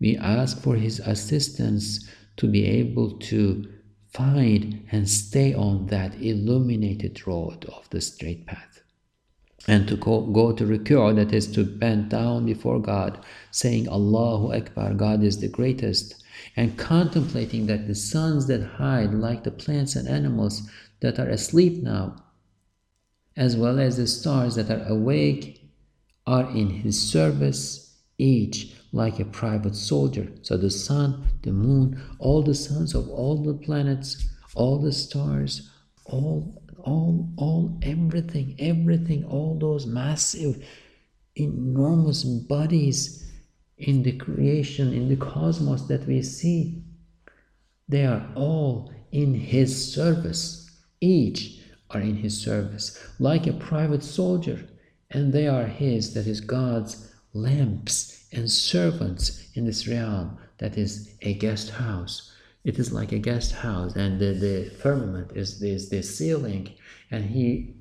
[0.00, 3.70] We ask for His assistance to be able to
[4.08, 8.80] find and stay on that illuminated road of the straight path.
[9.68, 14.54] And to go, go to ruku', that is to bend down before God, saying Allahu
[14.54, 16.22] Akbar, God is the greatest,
[16.56, 21.82] and contemplating that the suns that hide, like the plants and animals that are asleep
[21.82, 22.16] now,
[23.36, 25.70] as well as the stars that are awake,
[26.26, 30.28] are in His service, each like a private soldier.
[30.42, 35.70] So the sun, the moon, all the suns of all the planets, all the stars,
[36.06, 40.64] all, all, all, everything, everything, all those massive,
[41.34, 43.30] enormous bodies
[43.78, 46.82] in the creation, in the cosmos that we see,
[47.88, 50.70] they are all in His service.
[51.00, 51.60] Each
[51.90, 54.66] are in His service, like a private soldier
[55.10, 61.14] and they are His, that is God's lamps and servants in this realm, that is
[61.22, 62.32] a guest house.
[62.64, 66.74] It is like a guest house, and the, the firmament is, is the ceiling,
[67.10, 67.76] and He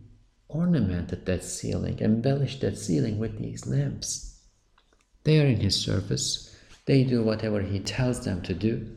[0.47, 4.39] ornamented that ceiling, embellished that ceiling with these lamps.
[5.24, 8.95] They are in His service, they do whatever He tells them to do.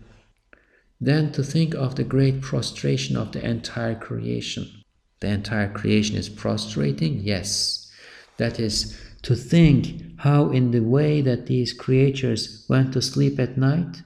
[1.00, 4.77] Then to think of the great prostration of the entire creation.
[5.20, 7.20] The entire creation is prostrating?
[7.20, 7.90] Yes.
[8.36, 13.58] That is, to think how, in the way that these creatures went to sleep at
[13.58, 14.02] night,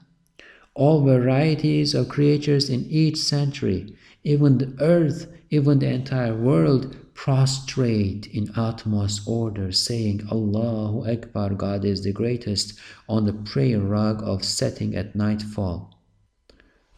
[0.75, 3.95] all varieties of creatures in each century,
[4.25, 11.85] even the earth, even the entire world, prostrate in utmost order, saying, Allahu Akbar, God
[11.85, 15.99] is the greatest, on the prayer rug of setting at nightfall.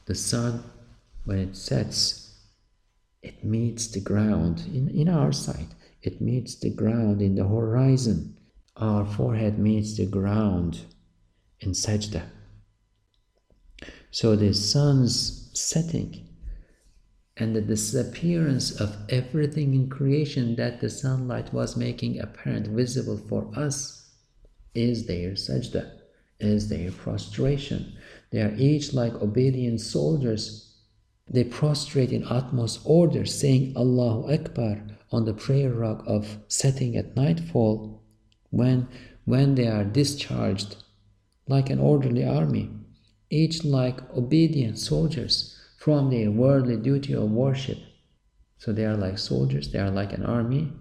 [0.07, 0.63] The sun,
[1.25, 2.24] when it sets,
[3.25, 5.69] it meets the ground in, in our sight.
[6.03, 8.37] It meets the ground in the horizon.
[8.77, 10.81] Our forehead meets the ground
[11.61, 12.25] in sajda.
[14.11, 16.29] So the sun's setting
[17.37, 23.51] and the disappearance of everything in creation that the sunlight was making apparent, visible for
[23.57, 24.13] us,
[24.75, 25.91] is their sajda,
[26.39, 27.97] is their prostration.
[28.31, 30.64] They are each like obedient soldiers.
[31.29, 37.17] They prostrate in utmost order, saying Allahu Akbar on the prayer rug of setting at
[37.17, 38.03] nightfall
[38.51, 38.89] when,
[39.25, 40.77] when they are discharged
[41.49, 42.71] like an orderly army,
[43.31, 47.79] each like obedient soldiers from their worldly duty of worship.
[48.59, 50.73] So they are like soldiers, they are like an army,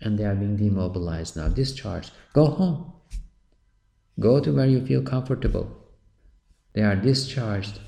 [0.00, 2.12] and they are being demobilized now, discharged.
[2.32, 2.92] Go home.
[4.18, 5.70] Go to where you feel comfortable.
[6.72, 7.78] They are discharged,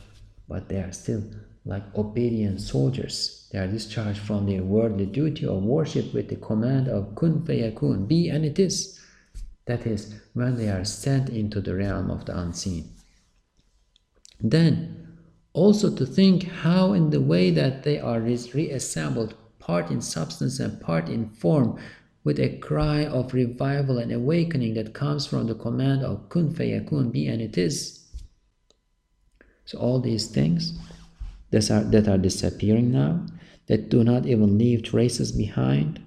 [0.48, 1.22] but they are still
[1.64, 3.48] like obedient soldiers.
[3.52, 8.08] They are discharged from their worldly duty of worship with the command of kun fayakun,
[8.08, 8.98] be and it is.
[9.66, 12.88] That is, when they are sent into the realm of the unseen.
[14.40, 15.18] Then,
[15.52, 20.80] also to think how, in the way that they are reassembled, part in substance and
[20.80, 21.78] part in form,
[22.24, 27.12] with a cry of revival and awakening that comes from the command of kun fayakun,
[27.12, 28.00] be and it is
[29.64, 30.76] so all these things
[31.50, 33.26] that are, that are disappearing now,
[33.66, 36.00] that do not even leave traces behind,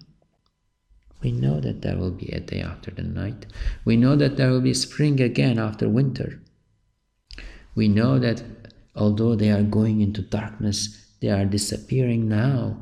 [1.24, 3.46] we know that there will be a day after the night.
[3.86, 6.42] We know that there will be spring again after winter.
[7.76, 8.44] We know that
[8.94, 12.82] although they are going into darkness, they are disappearing now.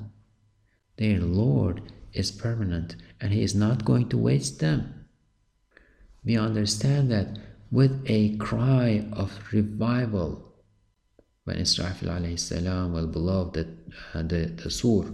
[0.98, 1.84] Their Lord
[2.14, 5.06] is permanent and He is not going to waste them.
[6.26, 7.38] We understand that
[7.72, 10.51] with a cry of revival,
[11.44, 13.68] when Israfil alayhi salam will blow the,
[14.14, 15.06] uh, the, the sur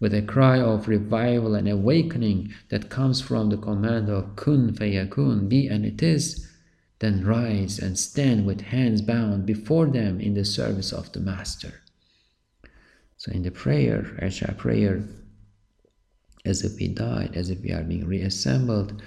[0.00, 5.46] with a cry of revival and awakening that comes from the command of kun fayakun,
[5.48, 6.48] be and it is,
[7.00, 11.82] then rise and stand with hands bound before them in the service of the Master.
[13.18, 15.04] So in the prayer, Isha prayer,
[16.46, 19.02] as if we died, as if we are being reassembled,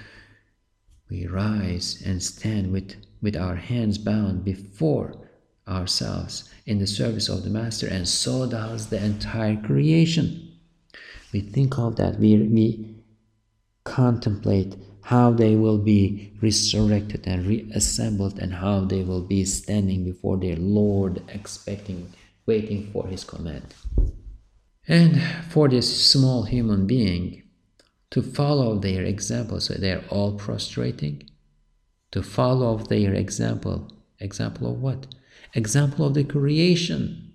[1.09, 5.22] we rise and stand with, with our hands bound before
[5.67, 10.51] ourselves in the service of the Master, and so does the entire creation.
[11.31, 12.95] We think of that, we, we
[13.83, 20.37] contemplate how they will be resurrected and reassembled, and how they will be standing before
[20.37, 22.13] their Lord, expecting,
[22.45, 23.73] waiting for His command.
[24.87, 27.43] And for this small human being
[28.11, 31.29] to follow their example, so they're all prostrating,
[32.11, 33.91] to follow their example.
[34.19, 35.07] Example of what?
[35.53, 37.33] Example of the creation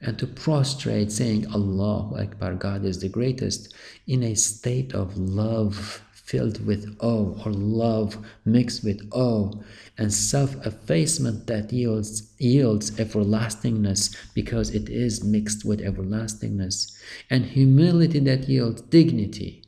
[0.00, 3.74] and to prostrate saying Allahu Akbar, God is the greatest
[4.06, 9.50] in a state of love filled with awe or love mixed with awe
[9.98, 16.96] and self-effacement that yields, yields everlastingness because it is mixed with everlastingness
[17.28, 19.64] and humility that yields dignity.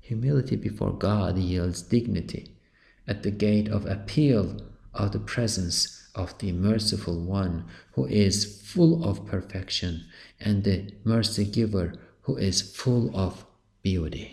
[0.00, 2.54] Humility before God yields dignity
[3.06, 4.60] at the gate of appeal
[4.92, 7.62] of the presence of the merciful one
[7.94, 10.00] who is full of perfection
[10.40, 11.92] and the mercy giver
[12.22, 13.44] who is full of
[13.84, 14.28] beauty.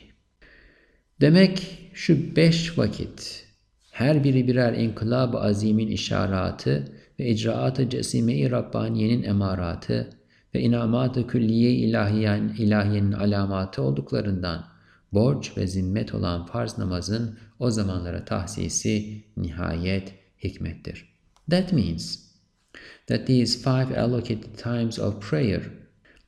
[1.22, 3.46] Demek şu beş vakit
[3.92, 6.86] her biri birer inkılab azimin işaratı
[7.20, 10.10] ve icraat-ı cesime-i Rabbaniye'nin emaratı
[10.56, 14.66] ve inamat-ı külliye ilahiyen, ilahiyenin alamatı olduklarından
[15.14, 20.14] borç ve zimmet olan farz namazın o zamanlara tahsisi nihayet
[20.44, 21.11] hikmettir.
[21.52, 22.30] That means
[23.08, 25.70] that these five allocated times of prayer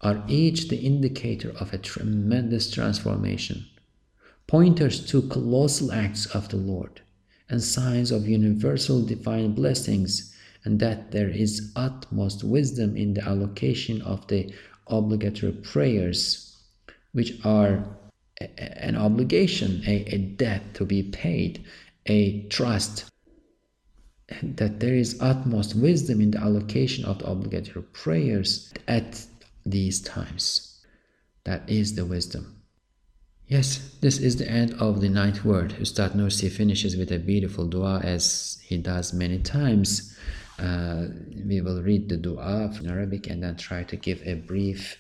[0.02, 3.66] are each the indicator of a tremendous transformation.
[4.48, 7.00] Pointers to colossal acts of the Lord,
[7.50, 14.02] and signs of universal divine blessings, and that there is utmost wisdom in the allocation
[14.02, 14.54] of the
[14.88, 16.58] obligatory prayers,
[17.14, 17.98] which are
[18.58, 21.64] an obligation, a, a debt to be paid,
[22.08, 23.06] a trust
[24.42, 29.26] that there is utmost wisdom in the allocation of the obligatory prayers at
[29.66, 30.82] these times.
[31.44, 32.62] That is the wisdom.
[33.48, 35.76] Yes, this is the end of the ninth word.
[35.80, 40.18] Ustad Nursi finishes with a beautiful dua as he does many times.
[40.58, 41.08] Uh,
[41.46, 44.98] we will read the dua in Arabic and then try to give a brief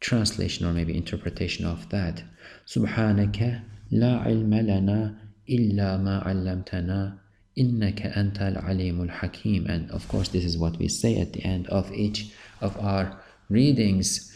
[0.00, 2.22] translation or maybe interpretation of that.
[2.66, 7.18] Subhanaka la ilma lana illa ma allamtana
[7.58, 11.66] innaka antal alimul hakim and of course this is what we say at the end
[11.68, 12.30] of each
[12.60, 14.32] of our readings.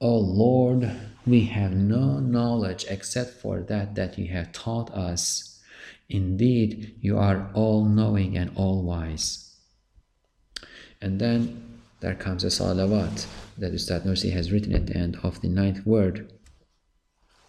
[0.00, 0.90] Oh lord
[1.26, 5.60] we have no knowledge except for that that you have taught us.
[6.08, 9.44] Indeed you are all knowing and all wise
[11.00, 11.62] and then
[12.00, 13.26] there comes a salawat
[13.58, 16.30] that Ustad Nursi has written at the end of the ninth word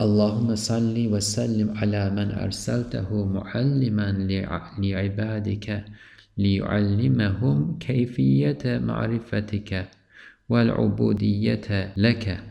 [0.02, 4.12] اللهم صل وسلم على من أرسلته معلما
[4.80, 5.86] لعبادك
[6.38, 9.88] ليعلمهم كيفية معرفتك
[10.50, 12.44] والعبودية لك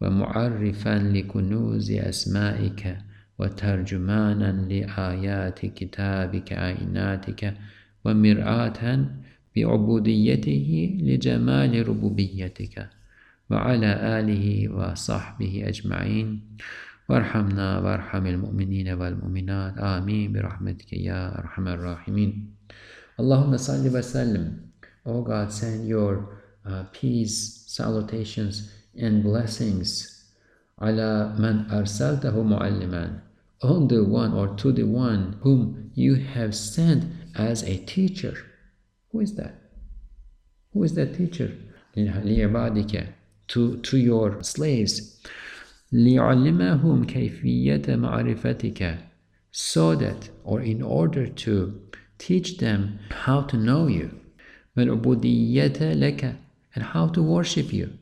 [0.00, 2.96] ومعرفا لكنوز أسمائك
[3.38, 7.54] وترجمانا لآيات كتابك عيناتك
[8.04, 9.06] ومرآة
[9.56, 12.88] بعبوديته لجمال ربوبيتك
[13.50, 13.90] وعلى
[14.20, 16.40] آله وصحبه أجمعين.
[17.09, 22.55] وارحمنا وارحم المؤمنين والمؤمنات آمين برحمتك يا أرحم الراحمين
[23.19, 24.65] اللهم صل وسلم
[25.05, 30.11] Oh God send your uh, peace salutations and blessings
[30.81, 33.19] على من أرسلته معلما
[33.63, 37.03] on the one or to the one whom you have sent
[37.35, 38.33] as a teacher
[39.11, 39.53] who is that
[40.73, 41.51] who is that teacher
[41.97, 43.07] لعبادك
[43.47, 45.21] to, to your slaves
[45.93, 48.97] لِعَلِّمَهُمْ كَيْفِيَّةَ مَعْرِفَتِكَ
[49.51, 51.81] so that or in order to
[52.17, 54.09] teach them how to know you
[54.77, 56.35] وَالْعُبُودِيَّةَ لَكَ
[56.73, 57.97] and how to worship you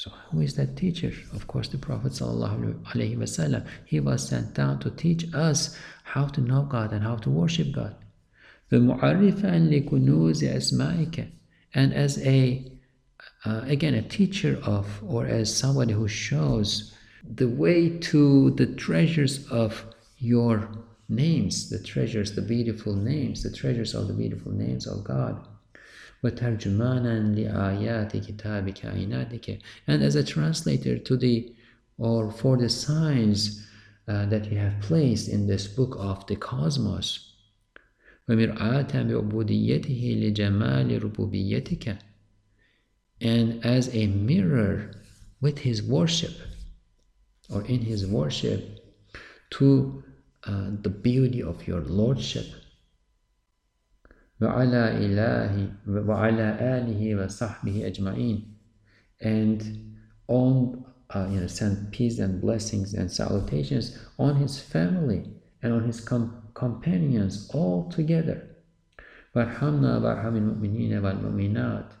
[0.00, 1.12] so who is that teacher?
[1.34, 3.66] Of course the Prophet ﷺ.
[3.84, 7.70] He was sent down to teach us how to know God and how to worship
[7.72, 7.94] God.
[8.72, 11.30] وَمُعَرِّفًا لِكُنُوزِ أَسْمَائِكَ
[11.74, 12.72] And as a
[13.45, 16.93] uh, again a teacher of or as somebody who shows
[17.35, 19.85] the way to the treasures of
[20.17, 20.69] your
[21.09, 25.39] names the treasures the beautiful names the treasures of the beautiful names of god.
[29.87, 31.53] And as a translator to the
[31.97, 33.67] or for the signs
[34.07, 37.33] uh, that you have placed in this book of the cosmos
[43.20, 44.90] and as a mirror
[45.40, 46.32] with his worship
[47.52, 48.60] or in his worship
[49.50, 50.02] to
[50.44, 52.46] uh, the beauty of your lordship
[54.40, 58.44] وعلى إله وعلى آله وصحبه أجمعين
[59.20, 59.62] and
[60.28, 65.28] on uh, you know send peace and blessings and salutations on his family
[65.62, 68.46] and on his com companions all together
[69.36, 71.92] وارحمنا وارحم المؤمنين والمؤمنات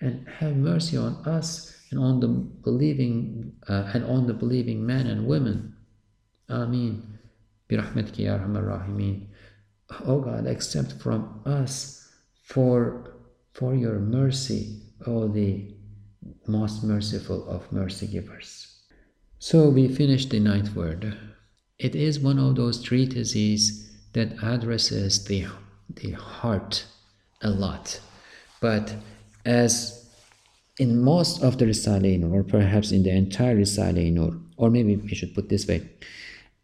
[0.00, 5.06] and have mercy on us and on the believing uh, and on the believing men
[5.06, 5.74] and women.
[6.50, 7.18] Amin.
[7.68, 9.26] Birahmatika rahimin.
[10.04, 12.08] O God, accept from us
[12.42, 13.12] for
[13.52, 15.74] for your mercy, O the
[16.46, 18.82] most merciful of mercy givers.
[19.38, 21.16] So we finish the ninth word.
[21.78, 25.46] It is one of those treatises that addresses the
[25.88, 26.84] the heart
[27.42, 28.00] a lot,
[28.60, 28.94] but
[29.46, 30.04] as
[30.78, 34.96] in most of the Risale Nur, or perhaps in the entire Risale Nur, or maybe
[34.96, 35.88] we should put this way,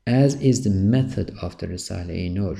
[0.07, 2.57] as is the method of the Risale Nur,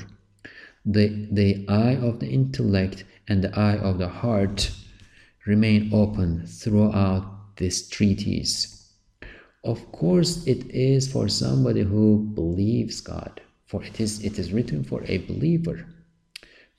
[0.85, 4.71] the, the eye of the intellect and the eye of the heart
[5.45, 8.91] remain open throughout this treatise.
[9.63, 14.83] Of course, it is for somebody who believes God, for it is, it is written
[14.83, 15.85] for a believer.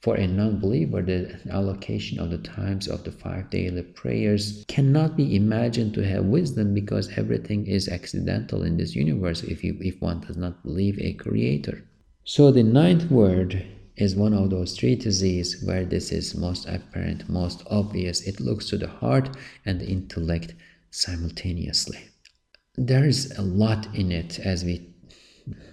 [0.05, 5.17] For a non believer, the allocation of the times of the five daily prayers cannot
[5.17, 10.03] be imagined to have wisdom because everything is accidental in this universe if, you, if
[10.03, 11.85] one does not believe a creator.
[12.23, 13.65] So, the ninth word
[13.97, 18.21] is one of those treatises where this is most apparent, most obvious.
[18.29, 19.35] It looks to the heart
[19.65, 20.55] and the intellect
[20.91, 22.01] simultaneously.
[22.77, 24.94] There is a lot in it as we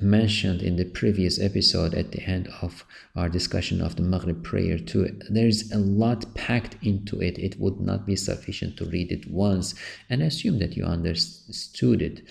[0.02, 4.78] mentioned in the previous episode at the end of our discussion of the Maghrib prayer
[4.78, 5.18] too.
[5.30, 7.40] There's a lot packed into it.
[7.40, 9.76] It would not be sufficient to read it once
[10.10, 12.24] and assume that you understood it.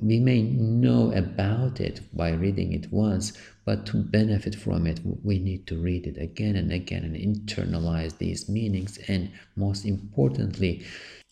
[0.00, 3.32] We may know about it by reading it once,
[3.64, 8.18] but to benefit from it, we need to read it again and again and internalize
[8.18, 10.84] these meanings and most importantly,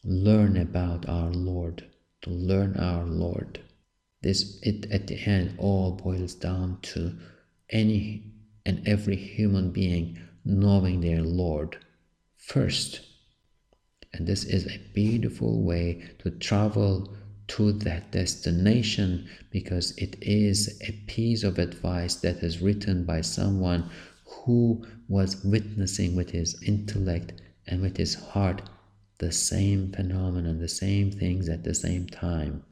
[0.05, 1.84] learn about our Lord,
[2.22, 3.61] to learn our Lord.
[4.25, 7.12] This it at the end all boils down to
[7.68, 8.33] any
[8.64, 11.77] and every human being knowing their Lord
[12.39, 13.03] first.
[14.14, 17.14] And this is a beautiful way to travel
[17.49, 23.91] to that destination because it is a piece of advice that is written by someone
[24.25, 28.62] who was witnessing with his intellect and with his heart
[29.18, 32.64] the same phenomenon, the same things at the same time.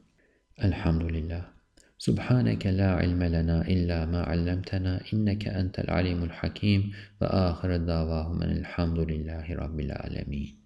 [0.65, 1.43] الحمد لله
[1.99, 8.99] سبحانك لا علم لنا إلا ما علمتنا إنك أنت العليم الحكيم وآخر دعواهم أن الحمد
[8.99, 10.62] لله رب العالمين.